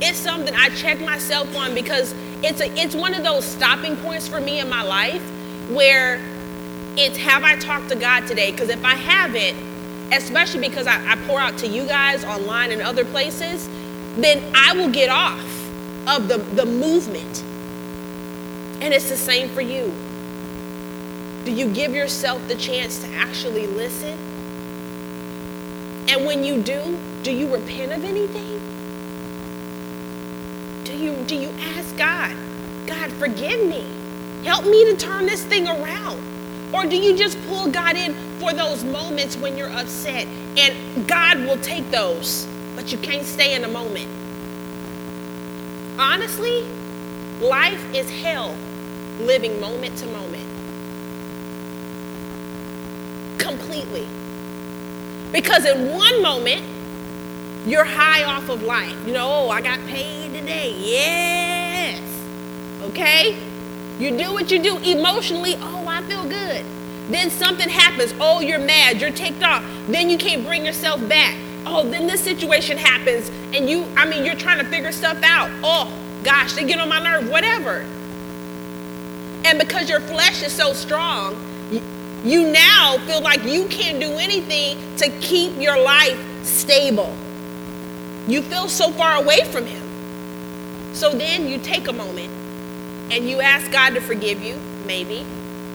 It's 0.00 0.18
something 0.18 0.54
I 0.54 0.70
check 0.70 1.00
myself 1.00 1.54
on 1.54 1.74
because 1.74 2.14
it's 2.42 2.60
a 2.60 2.80
it's 2.80 2.94
one 2.94 3.14
of 3.14 3.22
those 3.22 3.44
stopping 3.44 3.96
points 3.96 4.26
for 4.26 4.40
me 4.40 4.58
in 4.58 4.68
my 4.68 4.82
life 4.82 5.22
where 5.70 6.18
it's 6.96 7.18
have 7.18 7.44
I 7.44 7.56
talked 7.56 7.90
to 7.90 7.94
God 7.94 8.26
today? 8.26 8.50
Because 8.50 8.70
if 8.70 8.84
I 8.84 8.94
haven't, 8.94 9.56
especially 10.12 10.60
because 10.60 10.86
I, 10.86 11.12
I 11.12 11.16
pour 11.26 11.40
out 11.40 11.58
to 11.58 11.66
you 11.66 11.86
guys 11.86 12.24
online 12.24 12.70
and 12.70 12.82
other 12.82 13.04
places, 13.04 13.68
then 14.16 14.42
I 14.54 14.74
will 14.74 14.90
get 14.90 15.08
off 15.08 15.70
of 16.06 16.28
the, 16.28 16.38
the 16.38 16.66
movement. 16.66 17.42
And 18.82 18.92
it's 18.92 19.08
the 19.08 19.16
same 19.16 19.48
for 19.48 19.60
you. 19.60 19.92
Do 21.44 21.52
you 21.52 21.72
give 21.72 21.94
yourself 21.94 22.46
the 22.48 22.54
chance 22.54 23.00
to 23.00 23.08
actually 23.14 23.66
listen? 23.66 24.18
And 26.08 26.26
when 26.26 26.44
you 26.44 26.62
do, 26.62 26.98
do 27.22 27.32
you 27.32 27.52
repent 27.52 27.92
of 27.92 28.04
anything? 28.04 28.60
Do 30.84 30.96
you 30.96 31.14
do 31.24 31.36
you 31.36 31.48
ask 31.60 31.96
God, 31.96 32.36
God, 32.86 33.10
forgive 33.12 33.66
me. 33.66 33.86
Help 34.44 34.64
me 34.64 34.84
to 34.90 34.96
turn 34.96 35.26
this 35.26 35.44
thing 35.44 35.68
around. 35.68 36.20
Or 36.72 36.86
do 36.86 36.96
you 36.96 37.16
just 37.16 37.38
pull 37.46 37.70
God 37.70 37.96
in 37.96 38.14
for 38.40 38.52
those 38.52 38.82
moments 38.82 39.36
when 39.36 39.58
you're 39.58 39.70
upset 39.70 40.26
and 40.56 41.06
God 41.06 41.40
will 41.40 41.58
take 41.58 41.90
those, 41.90 42.46
but 42.74 42.90
you 42.90 42.98
can't 42.98 43.26
stay 43.26 43.54
in 43.54 43.62
the 43.62 43.68
moment? 43.68 44.08
Honestly, 45.98 46.62
life 47.40 47.94
is 47.94 48.08
hell 48.22 48.56
living 49.20 49.60
moment 49.60 49.96
to 49.98 50.06
moment. 50.06 50.48
Completely. 53.38 54.06
Because 55.30 55.66
in 55.66 55.94
one 55.94 56.22
moment, 56.22 56.64
you're 57.66 57.84
high 57.84 58.24
off 58.24 58.48
of 58.48 58.62
life. 58.62 58.96
You 59.06 59.12
know, 59.12 59.28
oh, 59.30 59.50
I 59.50 59.60
got 59.60 59.78
paid 59.86 60.32
today. 60.32 60.74
Yes. 60.78 62.00
Okay? 62.82 63.38
You 63.98 64.16
do 64.16 64.32
what 64.32 64.50
you 64.50 64.62
do 64.62 64.78
emotionally. 64.78 65.56
Oh. 65.60 65.81
Then 67.12 67.30
something 67.30 67.68
happens. 67.68 68.14
Oh, 68.18 68.40
you're 68.40 68.58
mad. 68.58 69.00
You're 69.00 69.12
ticked 69.12 69.42
off. 69.42 69.64
Then 69.86 70.08
you 70.08 70.18
can't 70.18 70.44
bring 70.44 70.64
yourself 70.64 71.06
back. 71.08 71.36
Oh, 71.64 71.88
then 71.88 72.06
this 72.06 72.24
situation 72.24 72.76
happens 72.76 73.30
and 73.54 73.68
you, 73.68 73.86
I 73.96 74.04
mean, 74.04 74.24
you're 74.24 74.34
trying 74.34 74.58
to 74.58 74.64
figure 74.64 74.90
stuff 74.90 75.22
out. 75.22 75.50
Oh, 75.62 75.92
gosh, 76.24 76.54
they 76.54 76.64
get 76.64 76.80
on 76.80 76.88
my 76.88 77.00
nerve, 77.00 77.30
whatever. 77.30 77.84
And 79.44 79.58
because 79.58 79.88
your 79.88 80.00
flesh 80.00 80.42
is 80.42 80.52
so 80.52 80.72
strong, 80.72 81.36
you 82.24 82.50
now 82.50 82.98
feel 83.06 83.20
like 83.20 83.44
you 83.44 83.66
can't 83.66 84.00
do 84.00 84.12
anything 84.18 84.96
to 84.96 85.10
keep 85.20 85.56
your 85.58 85.78
life 85.78 86.44
stable. 86.44 87.14
You 88.26 88.42
feel 88.42 88.68
so 88.68 88.90
far 88.92 89.16
away 89.16 89.44
from 89.44 89.66
Him. 89.66 89.82
So 90.94 91.12
then 91.12 91.48
you 91.48 91.58
take 91.58 91.88
a 91.88 91.92
moment 91.92 92.30
and 93.10 93.28
you 93.28 93.40
ask 93.40 93.70
God 93.70 93.90
to 93.90 94.00
forgive 94.00 94.42
you, 94.42 94.60
maybe, 94.86 95.26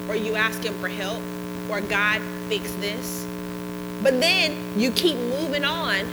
or 0.07 0.15
you 0.15 0.35
ask 0.35 0.63
Him 0.63 0.73
for 0.75 0.87
help, 0.87 1.21
or 1.69 1.81
God, 1.81 2.21
fix 2.47 2.71
this. 2.73 3.25
But 4.01 4.19
then 4.21 4.57
you 4.77 4.91
keep 4.91 5.17
moving 5.17 5.65
on, 5.65 6.05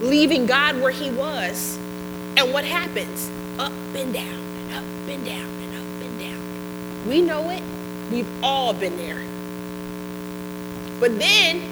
leaving 0.00 0.46
God 0.46 0.80
where 0.80 0.90
He 0.90 1.10
was. 1.10 1.78
And 2.36 2.52
what 2.52 2.64
happens? 2.64 3.30
Up 3.58 3.72
and 3.94 4.12
down, 4.12 4.26
and 4.26 4.74
up 4.74 4.84
and 5.08 5.24
down, 5.24 5.46
and 5.46 5.76
up 5.76 6.02
and 6.02 6.20
down. 6.20 7.08
We 7.08 7.22
know 7.22 7.50
it. 7.50 7.62
We've 8.10 8.28
all 8.42 8.72
been 8.72 8.96
there. 8.96 9.22
But 11.00 11.18
then 11.18 11.62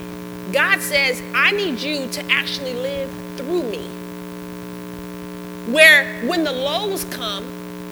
God 0.53 0.81
says, 0.81 1.23
I 1.35 1.53
need 1.53 1.81
you 1.81 2.07
to 2.09 2.31
actually 2.31 2.75
live 2.75 3.11
through 3.37 3.63
me. 3.63 3.89
Where 5.73 6.21
when 6.27 6.45
the 6.45 6.53
lows 6.53 7.05
come, 7.05 7.47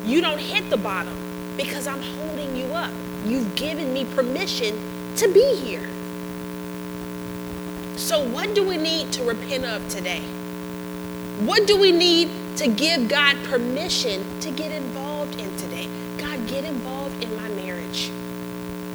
you 0.04 0.20
don't 0.20 0.38
hit 0.38 0.68
the 0.68 0.76
bottom 0.76 1.16
because 1.56 1.86
I'm 1.86 2.02
holding 2.02 2.56
you 2.56 2.66
up. 2.74 2.92
You've 3.24 3.54
given 3.54 3.92
me 3.92 4.04
permission 4.04 4.76
to 5.16 5.32
be 5.32 5.54
here. 5.54 5.88
So, 7.96 8.20
what 8.20 8.54
do 8.54 8.66
we 8.66 8.76
need 8.76 9.12
to 9.12 9.22
repent 9.22 9.64
of 9.64 9.88
today? 9.88 10.22
What 11.44 11.66
do 11.66 11.78
we 11.78 11.92
need 11.92 12.30
to 12.56 12.66
give 12.66 13.08
God 13.08 13.36
permission 13.44 14.24
to 14.40 14.50
get 14.50 14.72
involved 14.72 15.38
in 15.40 15.56
today? 15.56 15.88
God, 16.18 16.46
get 16.48 16.64
involved 16.64 17.22
in 17.22 17.34
my 17.36 17.48
marriage. 17.48 18.10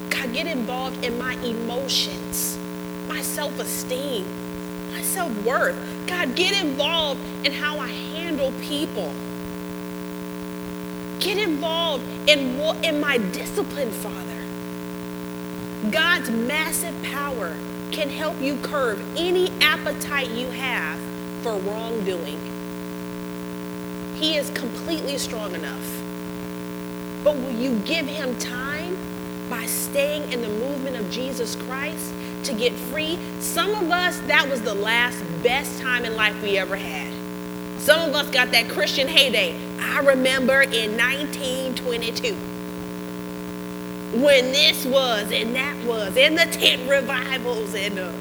God, 0.09 0.33
get 0.33 0.47
involved 0.47 1.05
in 1.05 1.17
my 1.17 1.33
emotions, 1.35 2.57
my 3.07 3.21
self 3.21 3.57
esteem, 3.59 4.25
my 4.91 5.01
self 5.01 5.31
worth. 5.45 5.77
God, 6.07 6.35
get 6.35 6.61
involved 6.61 7.21
in 7.45 7.53
how 7.53 7.79
I 7.79 7.87
handle 7.87 8.51
people. 8.61 9.13
Get 11.27 11.39
involved 11.39 12.05
in, 12.29 12.57
in 12.85 13.01
my 13.01 13.17
discipline, 13.17 13.91
Father. 13.91 14.41
God's 15.91 16.29
massive 16.29 17.03
power 17.03 17.53
can 17.91 18.09
help 18.09 18.41
you 18.41 18.55
curb 18.55 18.97
any 19.17 19.51
appetite 19.59 20.31
you 20.31 20.49
have 20.51 20.97
for 21.41 21.57
wrongdoing. 21.57 22.39
He 24.15 24.37
is 24.37 24.49
completely 24.51 25.17
strong 25.17 25.53
enough. 25.53 26.01
But 27.25 27.35
will 27.35 27.51
you 27.51 27.77
give 27.79 28.07
him 28.07 28.37
time 28.37 28.97
by 29.49 29.65
staying 29.65 30.31
in 30.31 30.41
the 30.41 30.47
movement 30.47 30.95
of 30.95 31.11
Jesus 31.11 31.57
Christ 31.57 32.13
to 32.43 32.53
get 32.53 32.71
free? 32.71 33.19
Some 33.41 33.71
of 33.71 33.91
us, 33.91 34.17
that 34.27 34.47
was 34.47 34.61
the 34.61 34.75
last 34.75 35.21
best 35.43 35.81
time 35.81 36.05
in 36.05 36.15
life 36.15 36.41
we 36.41 36.57
ever 36.57 36.77
had. 36.77 37.06
Some 37.88 38.02
of 38.10 38.13
us 38.15 38.30
got 38.32 38.52
that 38.52 38.67
Christian 38.67 39.08
heyday. 39.08 39.58
I 39.80 40.00
remember 40.00 40.62
in 40.62 40.97
1922 40.97 42.36
when 44.21 44.52
this 44.52 44.86
was 44.86 45.32
and 45.32 45.56
that 45.56 45.86
was, 45.86 46.17
and 46.17 46.38
the 46.38 46.47
tent 46.47 46.89
revivals 46.89 47.73
and 47.76 47.97
uh, 47.97 48.12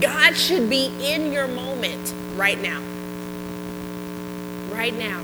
God 0.00 0.34
should 0.34 0.70
be 0.70 0.90
in 0.98 1.30
your 1.30 1.46
moment 1.46 2.14
right 2.36 2.58
now. 2.58 2.80
Right 4.72 4.96
now. 4.98 5.22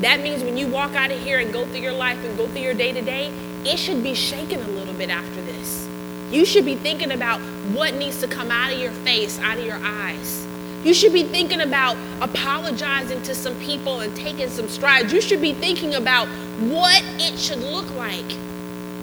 That 0.00 0.18
means 0.18 0.42
when 0.42 0.56
you 0.56 0.66
walk 0.66 0.96
out 0.96 1.12
of 1.12 1.20
here 1.20 1.38
and 1.38 1.52
go 1.52 1.64
through 1.64 1.82
your 1.82 1.92
life 1.92 2.18
and 2.24 2.36
go 2.36 2.48
through 2.48 2.62
your 2.62 2.74
day 2.74 2.90
to 2.90 3.02
day, 3.02 3.28
it 3.64 3.76
should 3.76 4.02
be 4.02 4.14
shaken 4.16 4.60
a 4.60 4.68
little 4.70 4.94
bit 4.94 5.10
after 5.10 5.42
this. 5.42 5.88
You 6.32 6.44
should 6.44 6.64
be 6.64 6.74
thinking 6.74 7.12
about 7.12 7.40
what 7.70 7.94
needs 7.94 8.18
to 8.18 8.26
come 8.26 8.50
out 8.50 8.72
of 8.72 8.80
your 8.80 8.90
face, 8.90 9.38
out 9.38 9.58
of 9.58 9.64
your 9.64 9.78
eyes. 9.80 10.44
You 10.84 10.92
should 10.92 11.14
be 11.14 11.22
thinking 11.22 11.62
about 11.62 11.96
apologizing 12.20 13.22
to 13.22 13.34
some 13.34 13.58
people 13.60 14.00
and 14.00 14.14
taking 14.14 14.50
some 14.50 14.68
strides. 14.68 15.14
You 15.14 15.22
should 15.22 15.40
be 15.40 15.54
thinking 15.54 15.94
about 15.94 16.28
what 16.60 17.02
it 17.18 17.38
should 17.38 17.60
look 17.60 17.90
like. 17.92 18.36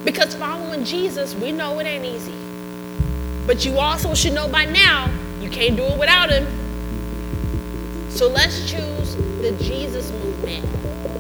Because 0.06 0.36
following 0.36 0.86
Jesus, 0.86 1.34
we 1.34 1.52
know 1.52 1.80
it 1.80 1.86
ain't 1.86 2.06
easy. 2.06 2.36
But 3.48 3.65
you 3.65 3.80
also 3.80 4.13
should 4.13 4.34
know 4.34 4.48
by 4.48 4.65
now 4.65 5.12
you 5.41 5.50
can't 5.50 5.76
do 5.76 5.84
it 5.84 5.98
without 6.00 6.30
him. 6.30 6.46
So 8.12 8.28
let's 8.28 8.70
choose 8.70 9.15
the 9.15 9.56
Jesus 9.60 10.12
movement 10.12 10.63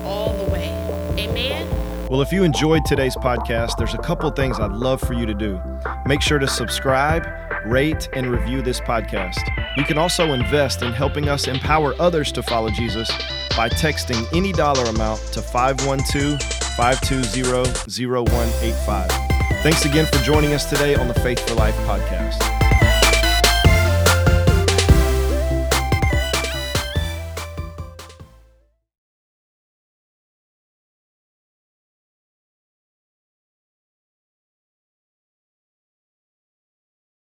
all 0.03 0.33
the 0.45 0.51
way. 0.51 0.69
Amen. 1.17 1.67
Well, 2.07 2.21
if 2.21 2.31
you 2.31 2.43
enjoyed 2.43 2.85
today's 2.85 3.15
podcast, 3.15 3.77
there's 3.77 3.95
a 3.95 3.99
couple 3.99 4.29
things 4.29 4.59
I'd 4.59 4.73
love 4.73 5.01
for 5.01 5.13
you 5.13 5.25
to 5.25 5.33
do. 5.33 5.59
Make 6.05 6.21
sure 6.21 6.37
to 6.37 6.47
subscribe, 6.47 7.27
rate, 7.65 8.09
and 8.13 8.27
review 8.27 8.61
this 8.61 8.79
podcast. 8.79 9.60
You 9.77 9.83
can 9.85 9.97
also 9.97 10.33
invest 10.33 10.81
in 10.81 10.91
helping 10.91 11.29
us 11.29 11.47
empower 11.47 11.95
others 11.99 12.31
to 12.33 12.43
follow 12.43 12.69
Jesus 12.71 13.09
by 13.55 13.69
texting 13.69 14.27
any 14.35 14.51
dollar 14.51 14.83
amount 14.89 15.21
to 15.33 15.41
512 15.41 16.41
520 16.75 18.07
0185. 18.07 19.07
Thanks 19.63 19.85
again 19.85 20.05
for 20.07 20.17
joining 20.23 20.53
us 20.53 20.69
today 20.69 20.95
on 20.95 21.07
the 21.07 21.13
Faith 21.13 21.47
for 21.47 21.55
Life 21.55 21.75
podcast. 21.87 22.80